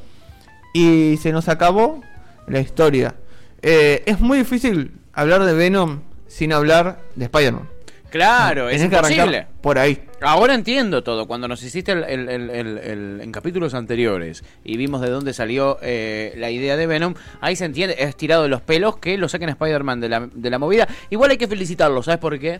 y 0.73 1.15
se 1.21 1.31
nos 1.31 1.47
acabó 1.47 2.01
la 2.47 2.59
historia. 2.59 3.15
Eh, 3.61 4.03
es 4.05 4.19
muy 4.19 4.39
difícil 4.39 4.91
hablar 5.13 5.43
de 5.43 5.53
Venom 5.53 5.99
sin 6.27 6.53
hablar 6.53 6.99
de 7.15 7.25
Spider-Man. 7.25 7.67
Claro, 8.09 8.67
es 8.69 8.81
que 8.81 8.93
imposible. 8.93 9.47
por 9.61 9.79
ahí. 9.79 10.03
Ahora 10.19 10.53
entiendo 10.53 11.01
todo. 11.01 11.27
Cuando 11.27 11.47
nos 11.47 11.63
hiciste 11.63 11.93
el, 11.93 12.03
el- 12.03 12.27
el- 12.29 12.49
el- 12.49 12.77
el- 12.77 13.21
en 13.21 13.31
capítulos 13.31 13.73
anteriores 13.73 14.43
y 14.65 14.75
vimos 14.75 14.99
de 15.01 15.09
dónde 15.09 15.33
salió 15.33 15.77
eh, 15.81 16.33
la 16.35 16.49
idea 16.51 16.75
de 16.75 16.87
Venom, 16.87 17.13
ahí 17.39 17.55
se 17.55 17.63
entiende, 17.63 17.95
es 17.99 18.17
tirado 18.17 18.43
de 18.43 18.49
los 18.49 18.61
pelos 18.61 18.97
que 18.97 19.17
lo 19.17 19.29
saquen 19.29 19.47
a 19.47 19.53
Spider-Man 19.53 20.01
de 20.01 20.09
la, 20.09 20.27
de 20.33 20.49
la 20.49 20.59
movida. 20.59 20.89
Igual 21.09 21.31
hay 21.31 21.37
que 21.37 21.47
felicitarlo, 21.47 22.03
¿sabes 22.03 22.19
por 22.19 22.37
qué? 22.37 22.59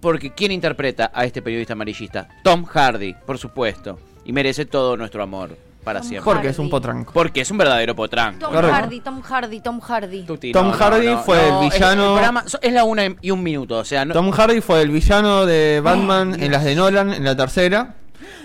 Porque 0.00 0.30
¿quién 0.32 0.52
interpreta 0.52 1.10
a 1.12 1.24
este 1.26 1.42
periodista 1.42 1.74
amarillista? 1.74 2.28
Tom 2.42 2.64
Hardy, 2.64 3.14
por 3.26 3.36
supuesto. 3.36 3.98
Y 4.24 4.32
merece 4.32 4.64
todo 4.64 4.96
nuestro 4.96 5.22
amor 5.22 5.56
para 5.88 6.00
Tom 6.00 6.08
siempre. 6.08 6.24
Porque 6.32 6.48
es 6.48 6.56
Hardy. 6.56 6.64
un 6.64 6.70
potranco. 6.70 7.12
Porque 7.12 7.40
es 7.40 7.50
un 7.50 7.58
verdadero 7.58 7.96
potranco. 7.96 8.38
Tom 8.40 8.52
Correcto. 8.54 8.76
Hardy, 8.76 9.00
Tom 9.00 9.22
Hardy, 9.22 9.60
Tom 9.60 9.80
Hardy. 9.80 10.22
Tuti, 10.24 10.52
Tom 10.52 10.70
Hardy 10.72 11.16
fue 11.24 11.48
el 11.48 11.54
es- 11.66 11.72
villano- 11.74 12.12
programa- 12.14 12.44
so- 12.46 12.58
es 12.60 12.72
la 12.72 12.84
una 12.84 13.02
y 13.20 13.30
un 13.30 13.42
minuto, 13.42 13.78
o 13.78 13.84
sea, 13.84 14.04
no, 14.04 14.14
Tom 14.14 14.30
Hardy 14.30 14.60
fue 14.60 14.82
el 14.82 14.90
villano 14.90 15.46
de 15.46 15.80
Batman 15.82 16.36
en 16.42 16.52
las 16.52 16.64
de 16.64 16.74
Nolan, 16.74 17.12
en 17.12 17.24
la 17.24 17.34
tercera. 17.36 17.94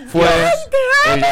Fue 0.08 0.22
el- 1.12 1.22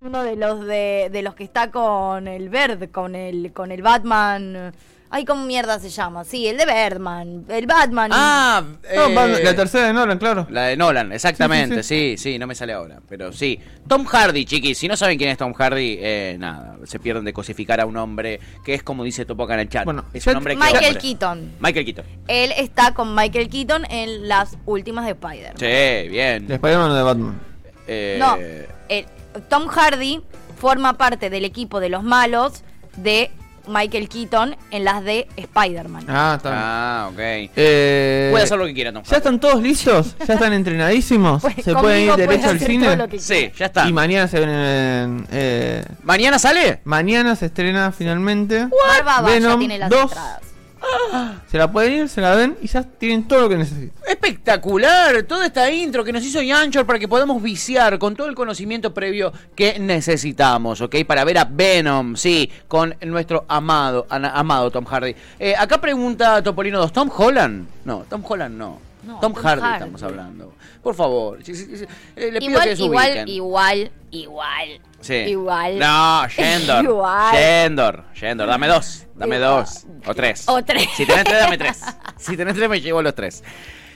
uno 0.00 0.22
de 0.22 0.36
los 0.36 0.64
de, 0.64 1.08
de 1.10 1.22
los 1.22 1.34
que 1.34 1.44
está 1.44 1.70
con 1.70 2.28
el 2.28 2.48
Bird, 2.48 2.90
con 2.90 3.14
el 3.16 3.52
con 3.52 3.72
el 3.72 3.82
Batman. 3.82 4.72
Ay, 5.10 5.24
¿cómo 5.24 5.46
mierda 5.46 5.78
se 5.80 5.88
llama? 5.88 6.22
Sí, 6.22 6.46
el 6.46 6.58
de 6.58 6.66
Birdman. 6.66 7.46
El 7.48 7.66
Batman. 7.66 8.10
Ah, 8.12 8.62
No, 8.94 9.24
eh, 9.24 9.42
la 9.42 9.56
tercera 9.56 9.86
de 9.86 9.94
Nolan, 9.94 10.18
claro. 10.18 10.46
La 10.50 10.64
de 10.64 10.76
Nolan, 10.76 11.12
exactamente, 11.12 11.82
Sí, 11.82 12.16
sí 12.18 12.32
sí, 12.34 12.38
no 12.38 12.46
me 12.46 12.54
sale 12.54 12.74
ahora, 12.74 13.00
pero 13.08 13.32
sí. 13.32 13.58
Tom 13.88 14.04
Hardy, 14.04 14.44
chiquis, 14.44 14.76
si 14.76 14.86
no 14.86 14.98
saben 14.98 15.16
quién 15.16 15.30
es 15.30 15.38
Tom 15.38 15.54
Hardy, 15.54 15.96
eh, 15.98 16.36
nada, 16.38 16.76
se 16.84 16.98
pierden 16.98 17.24
de 17.24 17.32
cosificar 17.32 17.80
a 17.80 17.86
un 17.86 17.96
hombre 17.96 18.38
que 18.62 18.74
es 18.74 18.82
como 18.82 19.02
dice 19.02 19.24
Topo 19.24 19.44
acá 19.44 19.54
en 19.54 19.60
el 19.60 19.68
chat. 19.70 19.86
Bueno, 19.86 20.04
es 20.12 20.26
un 20.26 20.36
hombre 20.36 20.54
que 20.54 20.60
Michael 20.60 20.84
hombre. 20.84 21.00
Keaton. 21.00 21.52
Michael 21.58 21.84
Keaton. 21.86 22.04
Él 22.28 22.52
está 22.58 22.92
con 22.92 23.14
Michael 23.14 23.48
Keaton 23.48 23.86
en 23.90 24.28
las 24.28 24.58
últimas 24.66 25.06
de 25.06 25.12
Spider. 25.12 25.52
Sí, 25.56 26.08
bien. 26.10 26.46
De 26.46 26.54
Spider-Man 26.56 26.90
o 26.90 26.94
de 26.94 27.02
Batman. 27.02 27.40
Eh, 27.86 28.16
No, 28.20 28.36
el- 28.90 29.06
Tom 29.42 29.66
Hardy 29.68 30.20
forma 30.60 30.94
parte 30.98 31.30
del 31.30 31.44
equipo 31.44 31.80
de 31.80 31.88
los 31.88 32.02
malos 32.02 32.62
de 32.96 33.30
Michael 33.66 34.08
Keaton 34.08 34.56
en 34.70 34.84
las 34.84 35.04
de 35.04 35.28
Spider-Man. 35.36 36.06
Ah, 36.08 36.34
está 36.38 36.48
bien. 36.50 36.62
Ah, 36.64 37.08
ok. 37.12 37.18
Eh, 37.54 38.28
Puede 38.30 38.44
hacer 38.44 38.58
lo 38.58 38.64
que 38.64 38.72
quiera 38.74 38.92
Tom 38.92 39.02
¿Ya 39.02 39.08
Hardy. 39.10 39.16
están 39.18 39.40
todos 39.40 39.62
listos? 39.62 40.16
¿Ya 40.26 40.34
están 40.34 40.52
entrenadísimos? 40.54 41.42
Pues, 41.42 41.54
¿Se 41.62 41.74
pueden 41.74 42.02
ir 42.04 42.08
puede 42.14 42.26
derecho 42.26 42.48
al 42.48 42.56
hacer 42.56 42.68
cine? 42.70 42.86
todo 42.86 42.96
lo 42.96 43.08
que 43.08 43.18
Sí, 43.18 43.50
ya 43.58 43.66
está. 43.66 43.86
Y 43.86 43.92
mañana 43.92 44.26
se 44.26 44.40
ven 44.40 44.48
en... 44.48 45.26
eh, 45.30 45.84
¿Mañana 46.02 46.38
sale? 46.38 46.80
mañana 46.84 47.36
se 47.36 47.46
estrena 47.46 47.92
finalmente. 47.92 48.68
Barbaba 48.88 49.28
ya 49.28 49.34
Venom 49.34 49.58
tiene 49.58 49.78
las 49.78 49.90
2. 49.90 50.00
entradas. 50.02 50.40
Se 51.50 51.58
la 51.58 51.70
pueden 51.70 51.92
ir, 51.92 52.08
se 52.08 52.20
la 52.22 52.34
ven 52.36 52.56
y 52.62 52.68
ya 52.68 52.82
tienen 52.84 53.28
todo 53.28 53.40
lo 53.42 53.48
que 53.50 53.56
necesitan. 53.56 53.90
Espectacular, 54.28 55.22
toda 55.22 55.46
esta 55.46 55.70
intro 55.70 56.04
que 56.04 56.12
nos 56.12 56.22
hizo 56.22 56.42
Yanchor 56.42 56.84
para 56.84 56.98
que 56.98 57.08
podamos 57.08 57.42
viciar 57.42 57.98
con 57.98 58.14
todo 58.14 58.26
el 58.26 58.34
conocimiento 58.34 58.92
previo 58.92 59.32
que 59.56 59.78
necesitamos, 59.78 60.82
¿ok? 60.82 60.96
Para 61.06 61.24
ver 61.24 61.38
a 61.38 61.44
Venom, 61.50 62.14
sí, 62.14 62.50
con 62.68 62.94
nuestro 63.06 63.46
amado, 63.48 64.06
amado 64.10 64.70
Tom 64.70 64.84
Hardy. 64.84 65.14
Eh, 65.38 65.54
acá 65.58 65.80
pregunta 65.80 66.42
Topolino 66.42 66.78
2, 66.78 66.92
¿Tom 66.92 67.10
Holland? 67.16 67.66
No, 67.86 68.04
Tom 68.10 68.22
Holland 68.28 68.54
no. 68.54 68.78
No, 69.04 69.18
Tom, 69.20 69.32
Tom 69.32 69.42
Hardy, 69.42 69.62
Hardy. 69.62 69.74
estamos 69.76 70.02
hablando. 70.02 70.52
Por 70.82 70.94
favor, 70.94 71.38
eh, 71.40 72.30
le 72.30 72.38
pido 72.40 72.50
Igual, 72.50 72.68
que 72.68 72.76
se 72.76 72.82
igual, 72.82 73.06
ubiquen. 73.08 73.28
igual, 73.28 73.90
igual. 74.10 74.68
Sí. 75.00 75.14
Igual. 75.14 75.78
No, 75.78 76.28
Shendor. 76.28 76.84
Igual. 76.84 77.34
Shendor, 77.34 78.04
Shendor, 78.14 78.48
dame 78.48 78.68
dos. 78.68 79.06
Dame 79.14 79.36
Igual. 79.36 79.64
dos. 79.64 79.86
O 80.06 80.14
tres. 80.14 80.44
O 80.48 80.62
tres. 80.62 80.86
Si 80.96 81.06
tenés 81.06 81.24
tres, 81.24 81.38
dame 81.38 81.56
tres. 81.56 81.80
Si 82.18 82.36
tenés 82.36 82.54
tres, 82.56 82.68
me 82.68 82.80
llevo 82.80 83.00
los 83.00 83.14
tres. 83.14 83.42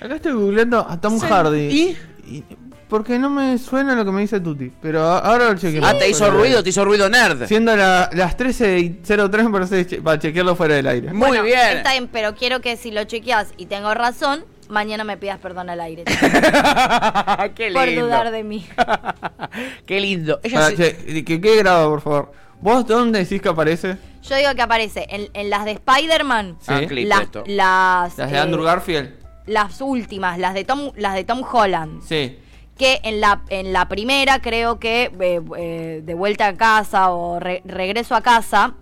Acá 0.05 0.17
estoy 0.17 0.33
googleando 0.33 0.87
a 0.89 1.01
Tom 1.01 1.19
Sí. 1.21 1.27
Hardy. 1.27 1.97
¿Y? 2.27 2.45
Porque 2.89 3.19
no 3.19 3.31
me 3.31 3.57
suena 3.57 3.95
lo 3.95 4.05
que 4.05 4.11
me 4.11 4.21
dice 4.21 4.39
Tuti. 4.41 4.71
Pero 4.83 5.03
a- 5.03 5.19
ahora 5.21 5.47
lo 5.51 5.55
chequeo. 5.59 5.83
Ah, 5.85 5.97
te 5.97 6.11
hizo 6.11 6.31
ruido, 6.31 6.63
te 6.63 6.69
hizo 6.71 6.85
ruido 6.85 7.09
nerd. 7.09 7.47
Siendo 7.47 7.75
la- 7.75 8.11
las 8.13 8.37
13 8.37 8.79
y 8.81 8.91
03 9.03 9.45
me 9.47 9.51
parece 9.51 9.87
che- 9.87 10.03
para 10.03 10.19
chequearlo 10.19 10.55
fuera 10.57 10.75
del 10.75 10.87
aire. 10.87 11.09
Muy 11.13 11.29
Bueno, 11.29 11.43
bien. 11.45 11.79
Está 11.79 11.93
bien, 11.93 12.09
pero 12.13 12.35
quiero 12.35 12.61
que 12.61 12.77
si 12.77 12.91
lo 12.91 13.05
chequeas 13.05 13.49
y 13.57 13.65
tengo 13.67 13.95
razón, 13.95 14.45
mañana 14.69 15.05
me 15.05 15.17
pidas 15.17 15.39
perdón 15.39 15.71
al 15.71 15.81
aire. 15.81 16.05
Qué 17.55 17.71
por 17.73 17.87
lindo. 17.87 18.05
dudar 18.07 18.31
de 18.31 18.45
mí. 18.45 18.67
Qué 19.87 20.01
lindo. 20.01 20.41
Ella 20.43 20.57
Para, 20.61 20.77
se- 20.77 20.77
che, 21.07 21.25
que 21.25 21.41
quede 21.41 21.57
grabado, 21.59 21.89
por 21.91 22.01
favor. 22.03 22.33
¿Vos 22.61 22.87
dónde 22.87 23.21
decís 23.21 23.41
que 23.43 23.49
aparece? 23.49 23.97
Yo 24.23 24.37
digo 24.37 24.55
que 24.55 24.63
aparece 24.63 25.07
en, 25.09 25.29
en 25.35 25.51
las 25.51 25.65
de 25.65 25.73
Spider-Man. 25.73 26.57
Ah, 26.69 26.79
Sí. 26.81 26.87
clip 26.87 27.09
Las, 27.09 27.23
esto. 27.23 27.43
las, 27.47 28.19
Las 28.19 28.31
de 28.31 28.37
eh, 28.37 28.41
Andrew 28.41 28.63
Garfield. 28.65 29.22
Las 29.47 29.81
últimas, 29.81 30.39
las 30.39 30.55
de 30.55 30.65
Tom, 30.65 30.93
las 30.97 31.15
de 31.15 31.25
Tom 31.25 31.43
Holland. 31.51 32.03
Sí. 32.03 32.39
Que 32.79 33.01
en 33.05 33.21
la, 33.21 33.43
en 33.49 33.73
la 33.73 33.89
primera 33.89 34.41
creo 34.41 34.79
que 34.81 35.11
eh, 35.21 35.41
eh, 35.59 36.03
de 36.05 36.15
vuelta 36.15 36.49
a 36.49 36.55
casa 36.55 37.11
o 37.13 37.39
re- 37.39 37.63
regreso 37.65 38.15
a 38.15 38.23
casa. 38.23 38.75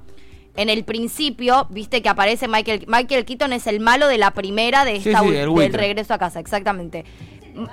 En 0.56 0.68
el 0.68 0.84
principio, 0.84 1.66
viste 1.70 2.02
que 2.02 2.08
aparece 2.08 2.48
Michael 2.48 2.84
Michael 2.88 3.24
Keaton 3.24 3.52
es 3.52 3.66
el 3.66 3.78
malo 3.80 4.08
de 4.08 4.18
la 4.18 4.32
primera 4.32 4.84
de 4.84 5.00
Sí, 5.00 5.08
esta 5.10 5.22
sí, 5.22 5.30
del 5.30 5.72
regreso 5.72 6.12
a 6.12 6.18
casa, 6.18 6.40
exactamente. 6.40 7.04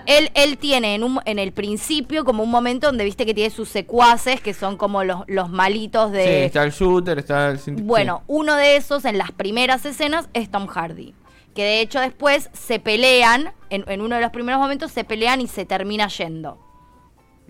Él, 0.05 0.31
él 0.33 0.57
tiene 0.57 0.95
en, 0.95 1.03
un, 1.03 1.19
en 1.25 1.39
el 1.39 1.51
principio 1.53 2.23
como 2.25 2.43
un 2.43 2.49
momento 2.51 2.87
donde 2.87 3.03
viste 3.03 3.25
que 3.25 3.33
tiene 3.33 3.49
sus 3.49 3.69
secuaces, 3.69 4.41
que 4.41 4.53
son 4.53 4.75
como 4.77 5.03
los, 5.03 5.21
los 5.27 5.49
malitos 5.49 6.11
Sí, 6.11 6.17
de... 6.17 6.45
está 6.45 6.63
el 6.63 6.71
shooter, 6.71 7.19
está 7.19 7.49
el... 7.51 7.59
Bueno, 7.83 8.23
uno 8.27 8.55
de 8.55 8.75
esos 8.75 9.05
en 9.05 9.17
las 9.17 9.31
primeras 9.31 9.85
escenas 9.85 10.29
es 10.33 10.49
Tom 10.49 10.67
Hardy. 10.67 11.13
Que 11.57 11.63
de 11.63 11.81
hecho 11.81 11.99
después 11.99 12.51
se 12.53 12.79
pelean, 12.79 13.51
en, 13.71 13.83
en 13.87 14.01
uno 14.01 14.15
de 14.15 14.21
los 14.21 14.29
primeros 14.29 14.61
momentos 14.61 14.91
se 14.91 15.03
pelean 15.03 15.41
y 15.41 15.47
se 15.47 15.65
termina 15.65 16.07
yendo. 16.07 16.59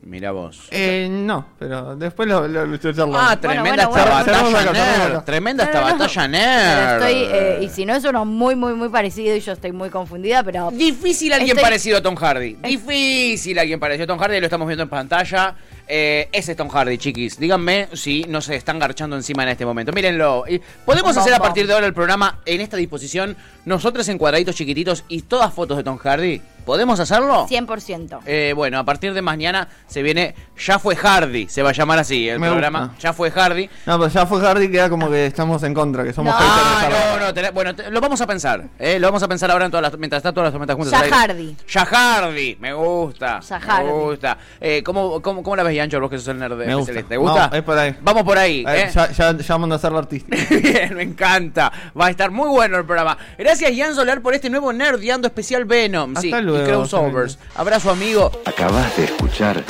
Mira 0.02 0.32
vos. 0.32 0.70
Eh, 0.72 1.10
no, 1.12 1.46
pero 1.60 1.98
después 1.98 2.30
lo, 2.30 2.48
lo, 2.48 2.66
lo 2.66 2.78
charlamos. 2.78 3.18
Ah, 3.20 3.38
tremenda 3.38 3.88
bueno, 3.88 4.04
esta 4.08 4.22
bueno. 4.32 4.52
Batalla 4.54 4.72
nerd. 5.10 5.24
Tremenda 5.26 5.64
esta 5.66 5.82
No, 5.82 5.88
no, 5.88 5.94
no. 5.94 6.00
batalla 6.00 6.22
Pero 6.22 6.32
nerd. 6.32 7.04
estoy, 7.04 7.38
eh, 7.38 7.60
y 7.64 7.68
si 7.70 7.86
no 7.86 7.94
es 7.96 8.06
uno 8.06 8.24
muy, 8.24 8.56
muy, 8.56 8.76
muy 8.76 8.88
parecido 8.88 9.36
y 9.36 9.42
yo 9.42 9.52
estoy 9.52 9.74
muy 9.74 9.90
confundida, 9.90 10.42
pero... 10.44 10.72
Difícil 10.72 11.34
alguien 11.34 11.58
Estoy- 11.58 11.64
parecido 11.64 11.98
a 11.98 12.02
Tom 12.02 12.16
Hardy. 12.16 12.54
Difícil 12.64 13.60
alguien 13.60 13.78
parecido 13.82 14.06
a 14.06 14.08
Tom 14.08 14.20
Hardy. 14.20 14.40
Lo 14.40 14.46
estamos 14.46 14.68
viendo 14.68 14.84
en 14.84 14.90
pantalla. 14.90 15.56
Eh, 15.88 16.30
ese 16.32 16.52
es 16.52 16.58
Tom 16.58 16.68
Hardy, 16.70 16.98
chiquis. 16.98 17.40
Díganme 17.40 17.88
si 17.94 18.24
no 18.28 18.42
se 18.42 18.56
están 18.56 18.80
garchando 18.80 19.16
encima 19.16 19.44
en 19.44 19.50
este 19.50 19.66
momento. 19.66 19.92
Mírenlo. 19.94 20.44
Y 20.48 20.62
Podemos 20.86 21.16
hacer 21.18 21.34
a 21.34 21.40
partir 21.40 21.68
de 21.68 21.74
ahora 21.74 21.86
el 21.88 21.94
programa 21.94 22.40
en 22.46 22.62
esta 22.62 22.78
disposición, 22.78 23.36
nosotros 23.66 24.08
en 24.10 24.18
cuadraditos 24.18 24.56
chiquititos 24.56 25.04
y 25.08 25.22
todas 25.24 25.54
fotos 25.54 25.78
de 25.78 25.84
Tom 25.84 25.98
Hardy. 25.98 26.42
¿Podemos 26.66 27.00
hacerlo? 27.00 27.48
100%. 27.48 28.20
Eh, 28.26 28.52
bueno, 28.54 28.78
a 28.78 28.84
partir 28.84 29.14
de 29.14 29.22
mañana 29.22 29.70
se 29.88 30.02
viene 30.04 30.36
Ya 30.66 30.78
fue 30.80 30.98
Hardy, 30.98 31.48
se 31.48 31.64
va 31.64 31.70
a 31.70 31.72
llamar 31.72 31.98
así 32.00 32.28
el 32.28 32.40
Me 32.42 32.50
programa. 32.50 32.88
gusta. 32.88 32.96
Ya 33.00 33.14
fue 33.14 33.32
Hardy. 33.32 33.70
No, 33.86 33.98
pero 33.98 34.10
ya 34.12 34.26
fue 34.26 34.42
Hardy 34.42 34.70
queda 34.70 34.90
como 34.90 35.10
que 35.10 35.28
estamos 35.28 35.64
en 35.64 35.74
contra, 35.74 36.04
que 36.04 36.12
somos 36.12 36.34
No. 36.34 36.40
haters 36.42 36.90
de 36.92 36.98
Ah, 36.98 37.18
no, 37.20 37.26
no, 37.28 37.34
tenés- 37.34 37.54
bueno, 37.54 37.74
te- 37.74 37.90
lo 37.90 38.02
vamos 38.02 38.20
a 38.20 38.28
pensar. 38.28 38.66
eh, 38.80 39.00
lo 39.00 39.08
vamos 39.08 39.24
a 39.24 39.30
pensar 39.30 39.50
ahora 39.50 39.64
en 39.64 39.72
todas 39.72 39.82
las, 39.84 39.98
mientras 39.98 40.20
está 40.20 40.34
todas 40.34 40.48
las 40.48 40.52
tormentas 40.52 40.76
juntas. 40.76 40.92
Ya 40.92 40.98
al 41.00 41.06
aire. 41.06 41.16
Hardy. 41.16 41.56
Ya 41.70 41.86
Hardy, 41.86 42.58
me 42.60 42.74
gusta. 42.74 43.40
Ya 43.40 43.60
Me 43.60 43.90
gusta. 43.90 44.38
Eh, 44.60 44.84
¿cómo, 44.84 45.22
cómo, 45.22 45.44
cómo 45.44 45.56
la 45.56 45.64
ves, 45.64 45.77
Yancho, 45.78 46.00
vos 46.00 46.10
que 46.10 46.18
sos 46.18 46.28
el 46.30 46.40
nerd 46.40 46.58
de 46.58 46.66
Me 46.66 46.76
gusta. 46.76 47.04
¿Te 47.04 47.18
gusta? 47.18 47.50
No, 47.50 47.56
es 47.56 47.64
por 47.64 47.78
ahí. 47.78 47.96
Vamos 48.02 48.24
por 48.24 48.38
ahí. 48.38 48.66
Eh, 48.68 48.84
eh. 48.84 48.92
ya, 48.94 49.12
ya, 49.12 49.38
ya 49.38 49.58
mando 49.58 49.76
a 49.76 49.78
hacer 49.78 49.92
la 49.92 50.00
artista. 50.00 50.36
Bien, 50.50 50.96
me 50.96 51.04
encanta. 51.04 51.72
Va 52.00 52.08
a 52.08 52.10
estar 52.10 52.32
muy 52.32 52.50
bueno 52.50 52.78
el 52.78 52.86
programa. 52.86 53.18
Gracias, 53.38 53.72
Jan 53.76 53.96
Solar, 53.96 54.22
por 54.22 54.34
este 54.34 54.50
nuevo 54.50 54.74
Nerdeando 54.74 55.28
especial 55.28 55.66
Venom. 55.66 56.12
Hasta 56.18 56.22
sí, 56.22 56.32
luego, 56.42 56.64
y 56.64 56.68
crossovers. 56.68 57.40
Abrazo, 57.56 57.92
amigo. 57.92 58.32
Acabas 58.46 58.96
de 58.98 59.06
escuchar 59.06 59.64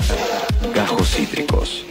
Gajos 0.74 1.10
Cítricos. 1.10 1.86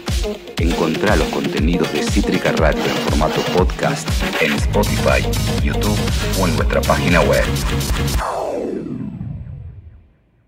Encontrá 0.58 1.16
los 1.16 1.28
contenidos 1.28 1.92
de 1.92 2.02
Cítrica 2.02 2.52
Radio 2.52 2.82
en 2.82 2.96
formato 3.08 3.40
podcast 3.56 4.08
en 4.40 4.52
Spotify, 4.54 5.22
YouTube 5.62 5.98
o 6.40 6.46
en 6.46 6.56
nuestra 6.56 6.80
página 6.80 7.20
web. 7.20 7.44